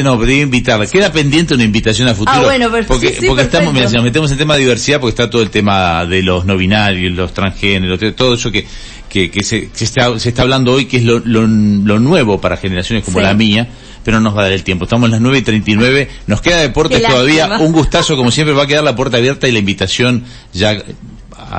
no, 0.04 0.20
pero 0.20 0.32
invitarla. 0.32 0.86
Queda 0.86 1.14
pendiente 1.14 1.54
una 1.54 1.64
invitación 1.64 2.10
a 2.10 2.14
futuro. 2.14 2.38
Ah, 2.38 2.44
bueno, 2.44 2.70
porque, 2.88 3.18
porque 3.26 3.44
estamos, 3.44 3.74
mira, 3.74 3.88
si 3.88 3.96
nos 3.96 4.04
metemos 4.04 4.30
en 4.32 4.38
tema 4.38 4.56
de 4.56 4.62
diversidad, 4.62 5.00
porque 5.00 5.12
está 5.12 5.30
todo 5.30 5.42
el 5.42 5.50
tema 5.50 6.06
de 6.06 6.22
los 6.24 6.46
no 6.46 6.58
binarios, 6.58 7.14
los 7.14 7.34
transgéneros, 7.34 8.00
todo 8.16 8.34
eso 8.34 8.52
que 8.52 8.68
que, 9.10 9.30
que 9.30 9.44
se, 9.44 9.70
se, 9.74 9.84
está, 9.84 10.18
se 10.20 10.30
está 10.30 10.44
hablando 10.44 10.74
hoy, 10.74 10.86
que 10.86 10.98
es 10.98 11.04
lo, 11.04 11.20
lo, 11.20 11.46
lo 11.46 12.00
nuevo 12.00 12.40
para 12.40 12.58
generaciones 12.58 13.04
como 13.04 13.20
la 13.20 13.34
mía, 13.34 13.68
pero 14.04 14.18
no 14.18 14.30
nos 14.30 14.38
va 14.38 14.42
a 14.42 14.44
dar 14.46 14.54
el 14.54 14.64
tiempo. 14.64 14.86
Estamos 14.86 15.08
en 15.08 15.12
las 15.12 15.22
9 15.22 15.40
y 15.40 15.42
39, 15.42 16.10
nos 16.28 16.42
queda 16.42 16.58
deportes 16.60 17.02
todavía, 17.04 17.58
un 17.60 17.72
gustazo, 17.72 18.16
como 18.16 18.32
siempre 18.32 18.54
va 18.54 18.64
a 18.64 18.68
quedar 18.68 18.84
la 18.84 18.96
puerta 18.96 19.18
abierta 19.18 19.48
y 19.48 19.52
la 19.52 19.60
invitación 19.60 20.24
ya 20.54 20.78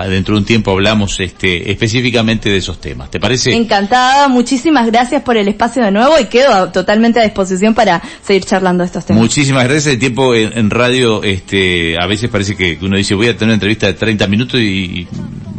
dentro 0.09 0.35
de 0.35 0.41
un 0.41 0.45
tiempo 0.45 0.71
hablamos 0.71 1.19
este, 1.21 1.71
específicamente 1.71 2.49
de 2.49 2.59
esos 2.59 2.81
temas. 2.81 3.11
¿Te 3.11 3.19
parece? 3.19 3.55
Encantada, 3.55 4.29
muchísimas 4.29 4.87
gracias 4.87 5.23
por 5.23 5.37
el 5.37 5.49
espacio 5.49 5.85
de 5.85 5.91
nuevo 5.91 6.19
y 6.19 6.27
quedo 6.27 6.71
totalmente 6.71 7.21
a 7.21 7.25
disposición 7.25 7.75
para 7.75 8.03
seguir 8.25 8.45
charlando 8.45 8.83
de 8.83 8.87
estos 8.87 9.05
temas. 9.05 9.23
Muchísimas 9.23 9.65
gracias. 9.65 9.95
El 9.95 9.99
tiempo 9.99 10.35
en, 10.35 10.71
radio, 10.71 11.23
este, 11.23 11.97
a 12.01 12.07
veces 12.07 12.31
parece 12.31 12.57
que 12.57 12.79
uno 12.81 12.97
dice 12.97 13.15
voy 13.15 13.29
a 13.29 13.33
tener 13.33 13.47
una 13.47 13.55
entrevista 13.55 13.87
de 13.87 13.95
30 13.95 14.27
minutos 14.29 14.61
y 14.61 15.07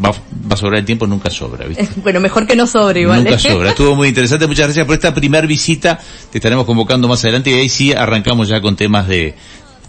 va, 0.04 0.12
va 0.12 0.54
a 0.54 0.58
sobrar 0.58 0.80
el 0.80 0.86
tiempo, 0.86 1.08
nunca 1.08 1.30
sobra. 1.30 1.68
¿viste? 1.68 1.88
Bueno, 2.02 2.20
mejor 2.20 2.48
que 2.48 2.56
no 2.56 2.68
sobre 2.68 3.02
igual. 3.02 3.24
Nunca 3.24 3.36
¿eh? 3.36 3.40
sobra. 3.40 3.70
Estuvo 3.70 3.96
muy 3.96 4.08
interesante. 4.10 4.48
Muchas 4.48 4.68
gracias 4.68 4.86
por 4.86 4.96
esta 4.96 5.14
primera 5.14 5.46
visita. 5.46 6.00
Te 6.32 6.38
estaremos 6.38 6.66
convocando 6.66 7.08
más 7.08 7.24
adelante 7.24 7.52
y 7.52 7.54
ahí 7.54 7.70
sí 7.70 7.94
arrancamos 7.94 8.48
ya 8.48 8.62
con 8.62 8.76
temas 8.76 9.08
de 9.08 9.36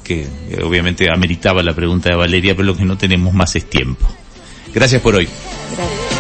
que 0.05 0.27
obviamente 0.65 1.07
ameritaba 1.13 1.63
la 1.63 1.75
pregunta 1.75 2.11
de 2.11 2.17
Valeria, 2.17 2.55
pero 2.57 2.67
lo 2.67 2.77
que 2.77 2.85
no 2.85 2.99
tenemos 2.99 3.33
más 3.33 3.55
es 3.57 3.71
tiempo. 3.71 4.07
Gracias 4.75 5.01
por 5.01 5.15
hoy. 5.15 5.29
Gracias. 5.77 6.13